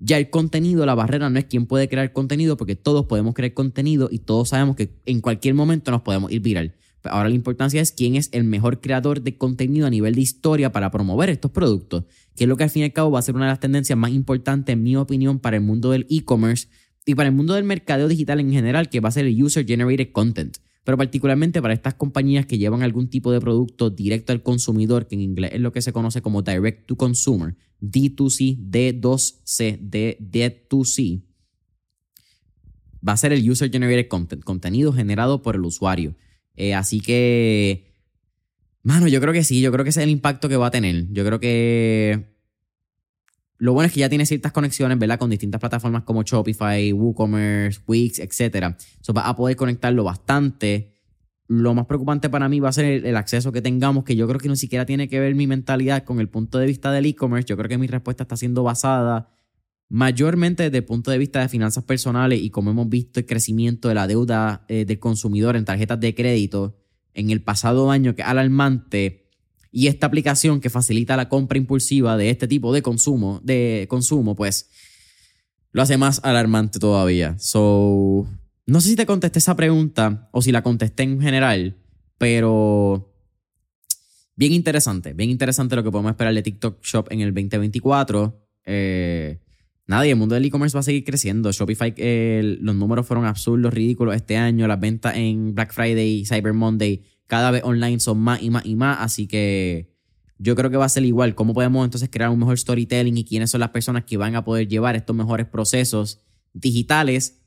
Ya 0.00 0.18
el 0.18 0.30
contenido, 0.30 0.86
la 0.86 0.94
barrera 0.94 1.28
no 1.30 1.38
es 1.38 1.46
quién 1.46 1.66
puede 1.66 1.88
crear 1.88 2.12
contenido, 2.12 2.56
porque 2.56 2.76
todos 2.76 3.06
podemos 3.06 3.34
crear 3.34 3.54
contenido 3.54 4.08
y 4.10 4.20
todos 4.20 4.50
sabemos 4.50 4.76
que 4.76 5.00
en 5.06 5.20
cualquier 5.20 5.54
momento 5.54 5.90
nos 5.90 6.02
podemos 6.02 6.30
ir 6.30 6.40
viral. 6.40 6.74
Ahora 7.04 7.28
la 7.28 7.34
importancia 7.34 7.80
es 7.80 7.92
quién 7.92 8.16
es 8.16 8.28
el 8.32 8.44
mejor 8.44 8.80
creador 8.80 9.22
de 9.22 9.36
contenido 9.36 9.86
a 9.86 9.90
nivel 9.90 10.14
de 10.14 10.20
historia 10.20 10.72
para 10.72 10.90
promover 10.90 11.30
estos 11.30 11.50
productos, 11.50 12.04
que 12.34 12.44
es 12.44 12.48
lo 12.48 12.56
que 12.56 12.64
al 12.64 12.70
fin 12.70 12.82
y 12.82 12.84
al 12.86 12.92
cabo 12.92 13.10
va 13.10 13.20
a 13.20 13.22
ser 13.22 13.36
una 13.36 13.44
de 13.44 13.52
las 13.52 13.60
tendencias 13.60 13.98
más 13.98 14.10
importantes, 14.10 14.72
en 14.72 14.82
mi 14.82 14.96
opinión, 14.96 15.38
para 15.38 15.56
el 15.56 15.62
mundo 15.62 15.90
del 15.90 16.06
e-commerce 16.10 16.68
y 17.06 17.14
para 17.14 17.28
el 17.28 17.34
mundo 17.34 17.54
del 17.54 17.64
mercadeo 17.64 18.08
digital 18.08 18.40
en 18.40 18.52
general, 18.52 18.88
que 18.88 19.00
va 19.00 19.08
a 19.08 19.12
ser 19.12 19.26
el 19.26 19.42
User 19.42 19.66
Generated 19.66 20.12
Content. 20.12 20.56
Pero 20.84 20.96
particularmente 20.96 21.60
para 21.60 21.74
estas 21.74 21.94
compañías 21.94 22.46
que 22.46 22.58
llevan 22.58 22.82
algún 22.82 23.10
tipo 23.10 23.30
de 23.30 23.40
producto 23.40 23.90
directo 23.90 24.32
al 24.32 24.42
consumidor, 24.42 25.06
que 25.06 25.14
en 25.14 25.20
inglés 25.20 25.52
es 25.54 25.60
lo 25.60 25.72
que 25.72 25.82
se 25.82 25.92
conoce 25.92 26.22
como 26.22 26.42
Direct 26.42 26.86
to 26.86 26.96
Consumer, 26.96 27.54
D2C, 27.80 28.58
D2C, 28.58 29.78
D, 29.80 30.18
D2C, 30.20 31.22
va 33.06 33.12
a 33.12 33.16
ser 33.16 33.32
el 33.32 33.48
User 33.48 33.70
Generated 33.70 34.08
Content, 34.08 34.42
contenido 34.42 34.92
generado 34.92 35.42
por 35.42 35.54
el 35.54 35.64
usuario. 35.64 36.16
Eh, 36.58 36.74
así 36.74 37.00
que, 37.00 37.94
mano, 38.82 39.06
yo 39.06 39.20
creo 39.20 39.32
que 39.32 39.44
sí, 39.44 39.60
yo 39.60 39.70
creo 39.70 39.84
que 39.84 39.90
ese 39.90 40.00
es 40.00 40.04
el 40.04 40.10
impacto 40.10 40.48
que 40.48 40.56
va 40.56 40.66
a 40.66 40.70
tener. 40.72 41.06
Yo 41.12 41.24
creo 41.24 41.38
que 41.38 42.34
lo 43.58 43.72
bueno 43.74 43.86
es 43.86 43.92
que 43.92 44.00
ya 44.00 44.08
tiene 44.08 44.26
ciertas 44.26 44.50
conexiones, 44.50 44.98
¿verdad? 44.98 45.20
Con 45.20 45.30
distintas 45.30 45.60
plataformas 45.60 46.02
como 46.02 46.24
Shopify, 46.24 46.92
WooCommerce, 46.92 47.80
Wix, 47.86 48.18
etc. 48.18 48.74
So, 49.00 49.14
va 49.14 49.28
a 49.28 49.36
poder 49.36 49.54
conectarlo 49.54 50.02
bastante. 50.02 50.96
Lo 51.46 51.74
más 51.74 51.86
preocupante 51.86 52.28
para 52.28 52.48
mí 52.48 52.58
va 52.58 52.70
a 52.70 52.72
ser 52.72 53.06
el, 53.06 53.16
acceso 53.16 53.52
que 53.52 53.62
tengamos, 53.62 54.02
que 54.02 54.16
yo 54.16 54.26
creo 54.26 54.40
que 54.40 54.48
ni 54.48 54.56
siquiera 54.56 54.84
tiene 54.84 55.08
que 55.08 55.20
ver 55.20 55.36
mi 55.36 55.46
mentalidad 55.46 56.02
con 56.02 56.18
el 56.18 56.28
punto 56.28 56.58
de 56.58 56.66
vista 56.66 56.90
del 56.90 57.06
e-commerce. 57.06 57.46
Yo 57.46 57.56
creo 57.56 57.68
que 57.68 57.78
mi 57.78 57.86
respuesta 57.86 58.24
está 58.24 58.36
siendo 58.36 58.64
basada 58.64 59.30
mayormente 59.88 60.64
desde 60.64 60.78
el 60.78 60.84
punto 60.84 61.10
de 61.10 61.18
vista 61.18 61.40
de 61.40 61.48
finanzas 61.48 61.84
personales 61.84 62.40
y 62.40 62.50
como 62.50 62.70
hemos 62.70 62.88
visto 62.88 63.20
el 63.20 63.26
crecimiento 63.26 63.88
de 63.88 63.94
la 63.94 64.06
deuda 64.06 64.64
eh, 64.68 64.84
del 64.84 64.98
consumidor 64.98 65.56
en 65.56 65.64
tarjetas 65.64 65.98
de 65.98 66.14
crédito 66.14 66.76
en 67.14 67.30
el 67.30 67.42
pasado 67.42 67.90
año, 67.90 68.14
que 68.14 68.22
es 68.22 68.28
alarmante, 68.28 69.28
y 69.70 69.88
esta 69.88 70.06
aplicación 70.06 70.60
que 70.60 70.70
facilita 70.70 71.16
la 71.16 71.28
compra 71.28 71.58
impulsiva 71.58 72.16
de 72.16 72.30
este 72.30 72.48
tipo 72.48 72.72
de 72.72 72.82
consumo, 72.82 73.40
de 73.42 73.86
consumo, 73.88 74.34
pues 74.34 74.70
lo 75.72 75.82
hace 75.82 75.98
más 75.98 76.20
alarmante 76.22 76.78
todavía. 76.78 77.36
So, 77.38 78.26
no 78.66 78.80
sé 78.80 78.90
si 78.90 78.96
te 78.96 79.06
contesté 79.06 79.38
esa 79.38 79.56
pregunta 79.56 80.28
o 80.32 80.42
si 80.42 80.52
la 80.52 80.62
contesté 80.62 81.02
en 81.02 81.20
general, 81.20 81.76
pero 82.16 83.14
bien 84.36 84.52
interesante, 84.52 85.12
bien 85.12 85.30
interesante 85.30 85.76
lo 85.76 85.82
que 85.82 85.90
podemos 85.90 86.10
esperar 86.10 86.34
de 86.34 86.42
TikTok 86.42 86.82
Shop 86.82 87.06
en 87.10 87.20
el 87.20 87.34
2024. 87.34 88.48
Eh, 88.64 89.40
nada, 89.88 90.06
y 90.06 90.10
el 90.10 90.16
mundo 90.16 90.36
del 90.36 90.44
e-commerce 90.44 90.76
va 90.76 90.80
a 90.80 90.84
seguir 90.84 91.02
creciendo. 91.02 91.50
Shopify, 91.50 91.92
los 92.60 92.76
números 92.76 93.06
fueron 93.06 93.24
absurdos, 93.24 93.74
ridículos 93.74 94.14
este 94.14 94.36
año. 94.36 94.68
Las 94.68 94.78
ventas 94.78 95.16
en 95.16 95.54
Black 95.54 95.72
Friday 95.72 96.24
Cyber 96.24 96.52
Monday 96.52 97.02
cada 97.26 97.50
vez 97.50 97.62
online 97.64 97.98
son 97.98 98.18
más 98.18 98.42
y 98.42 98.50
más 98.50 98.64
y 98.66 98.76
más. 98.76 98.98
Así 99.00 99.26
que 99.26 99.96
yo 100.38 100.54
creo 100.54 100.70
que 100.70 100.76
va 100.76 100.84
a 100.84 100.90
ser 100.90 101.04
igual. 101.04 101.34
¿Cómo 101.34 101.54
podemos 101.54 101.84
entonces 101.84 102.10
crear 102.12 102.30
un 102.30 102.38
mejor 102.38 102.58
storytelling 102.58 103.16
y 103.16 103.24
quiénes 103.24 103.50
son 103.50 103.60
las 103.60 103.70
personas 103.70 104.04
que 104.04 104.18
van 104.18 104.36
a 104.36 104.44
poder 104.44 104.68
llevar 104.68 104.94
estos 104.94 105.16
mejores 105.16 105.46
procesos 105.46 106.20
digitales 106.52 107.40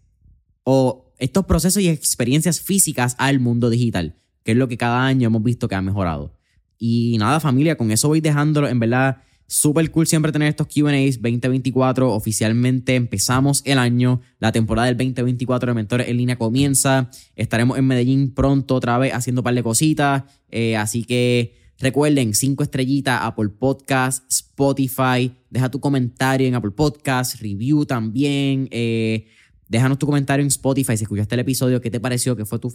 o 0.63 1.13
estos 1.19 1.45
procesos 1.45 1.81
y 1.81 1.89
experiencias 1.89 2.59
físicas 2.59 3.15
al 3.19 3.39
mundo 3.39 3.69
digital? 3.69 4.17
Que 4.43 4.53
es 4.53 4.57
lo 4.57 4.67
que 4.67 4.77
cada 4.77 5.05
año 5.05 5.27
hemos 5.27 5.43
visto 5.43 5.67
que 5.67 5.75
ha 5.75 5.81
mejorado. 5.81 6.35
Y 6.79 7.17
nada, 7.19 7.39
familia, 7.39 7.77
con 7.77 7.91
eso 7.91 8.07
voy 8.07 8.19
dejándolo. 8.19 8.67
En 8.67 8.79
verdad 8.79 9.21
Súper 9.51 9.91
cool 9.91 10.07
siempre 10.07 10.31
tener 10.31 10.47
estos 10.47 10.67
QAs 10.67 11.21
2024. 11.21 12.09
Oficialmente 12.13 12.95
empezamos 12.95 13.61
el 13.65 13.79
año. 13.79 14.21
La 14.39 14.53
temporada 14.53 14.87
del 14.87 14.95
2024 14.95 15.71
de 15.71 15.73
Mentores 15.75 16.07
en 16.07 16.15
Línea 16.15 16.37
comienza. 16.37 17.09
Estaremos 17.35 17.77
en 17.77 17.85
Medellín 17.85 18.33
pronto 18.33 18.75
otra 18.75 18.97
vez 18.97 19.13
haciendo 19.13 19.41
un 19.41 19.43
par 19.43 19.53
de 19.53 19.61
cositas. 19.61 20.23
Eh, 20.47 20.77
así 20.77 21.03
que 21.03 21.57
recuerden, 21.79 22.33
cinco 22.33 22.63
estrellitas, 22.63 23.19
Apple 23.23 23.49
Podcast, 23.49 24.23
Spotify. 24.31 25.35
Deja 25.49 25.69
tu 25.69 25.81
comentario 25.81 26.47
en 26.47 26.55
Apple 26.55 26.71
Podcast, 26.71 27.41
review 27.41 27.85
también. 27.85 28.69
Eh, 28.71 29.25
déjanos 29.67 29.99
tu 29.99 30.05
comentario 30.05 30.43
en 30.43 30.47
Spotify 30.47 30.95
si 30.95 31.03
escuchaste 31.03 31.35
el 31.35 31.41
episodio, 31.41 31.81
qué 31.81 31.91
te 31.91 31.99
pareció, 31.99 32.37
qué 32.37 32.45
fue, 32.45 32.57
tu 32.57 32.71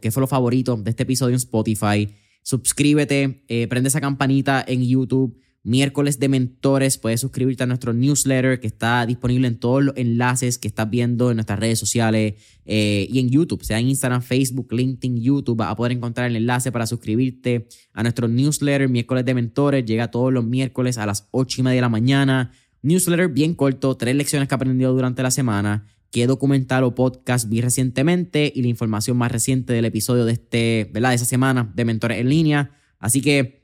qué 0.00 0.10
fue 0.10 0.22
lo 0.22 0.26
favorito 0.26 0.74
de 0.74 0.88
este 0.88 1.02
episodio 1.02 1.34
en 1.34 1.36
Spotify. 1.36 2.08
Suscríbete, 2.42 3.44
eh, 3.46 3.66
prende 3.68 3.88
esa 3.88 4.00
campanita 4.00 4.64
en 4.66 4.86
YouTube 4.86 5.43
miércoles 5.64 6.20
de 6.20 6.28
mentores. 6.28 6.98
Puedes 6.98 7.20
suscribirte 7.20 7.64
a 7.64 7.66
nuestro 7.66 7.92
newsletter 7.92 8.60
que 8.60 8.68
está 8.68 9.04
disponible 9.06 9.48
en 9.48 9.58
todos 9.58 9.82
los 9.82 9.96
enlaces 9.96 10.58
que 10.58 10.68
estás 10.68 10.88
viendo 10.88 11.30
en 11.30 11.38
nuestras 11.38 11.58
redes 11.58 11.80
sociales 11.80 12.34
eh, 12.64 13.08
y 13.10 13.18
en 13.18 13.30
YouTube, 13.30 13.64
sea 13.64 13.80
en 13.80 13.88
Instagram, 13.88 14.22
Facebook, 14.22 14.72
LinkedIn, 14.72 15.20
YouTube. 15.20 15.56
Vas 15.56 15.72
a 15.72 15.76
poder 15.76 15.92
encontrar 15.92 16.30
el 16.30 16.36
enlace 16.36 16.70
para 16.70 16.86
suscribirte 16.86 17.66
a 17.92 18.02
nuestro 18.02 18.28
newsletter 18.28 18.88
miércoles 18.88 19.24
de 19.24 19.34
mentores. 19.34 19.84
Llega 19.84 20.10
todos 20.10 20.32
los 20.32 20.44
miércoles 20.44 20.98
a 20.98 21.06
las 21.06 21.26
8 21.32 21.60
y 21.60 21.64
media 21.64 21.76
de 21.76 21.80
la 21.80 21.88
mañana. 21.88 22.52
Newsletter 22.82 23.28
bien 23.28 23.54
corto, 23.54 23.96
tres 23.96 24.14
lecciones 24.14 24.46
que 24.46 24.54
he 24.54 24.56
aprendido 24.56 24.92
durante 24.92 25.22
la 25.22 25.30
semana 25.30 25.86
qué 26.14 26.28
documental 26.28 26.84
o 26.84 26.94
podcast 26.94 27.48
vi 27.48 27.60
recientemente 27.60 28.52
y 28.54 28.62
la 28.62 28.68
información 28.68 29.16
más 29.16 29.32
reciente 29.32 29.72
del 29.72 29.84
episodio 29.84 30.24
de 30.24 30.34
este, 30.34 30.88
¿verdad? 30.92 31.08
De 31.08 31.16
esa 31.16 31.24
semana 31.24 31.72
de 31.74 31.84
Mentores 31.84 32.20
en 32.20 32.28
línea. 32.28 32.70
Así 33.00 33.20
que 33.20 33.63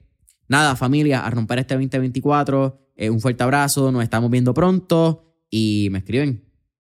nada, 0.51 0.76
familia, 0.76 1.24
a 1.24 1.30
romper 1.30 1.61
este 1.61 1.74
2024. 1.74 2.78
Eh, 2.96 3.09
un 3.09 3.20
fuerte 3.20 3.42
abrazo, 3.42 3.90
nos 3.90 4.03
estamos 4.03 4.30
viendo 4.30 4.53
pronto 4.53 5.32
y 5.48 5.88
me 5.90 5.98
escriben. 5.98 6.49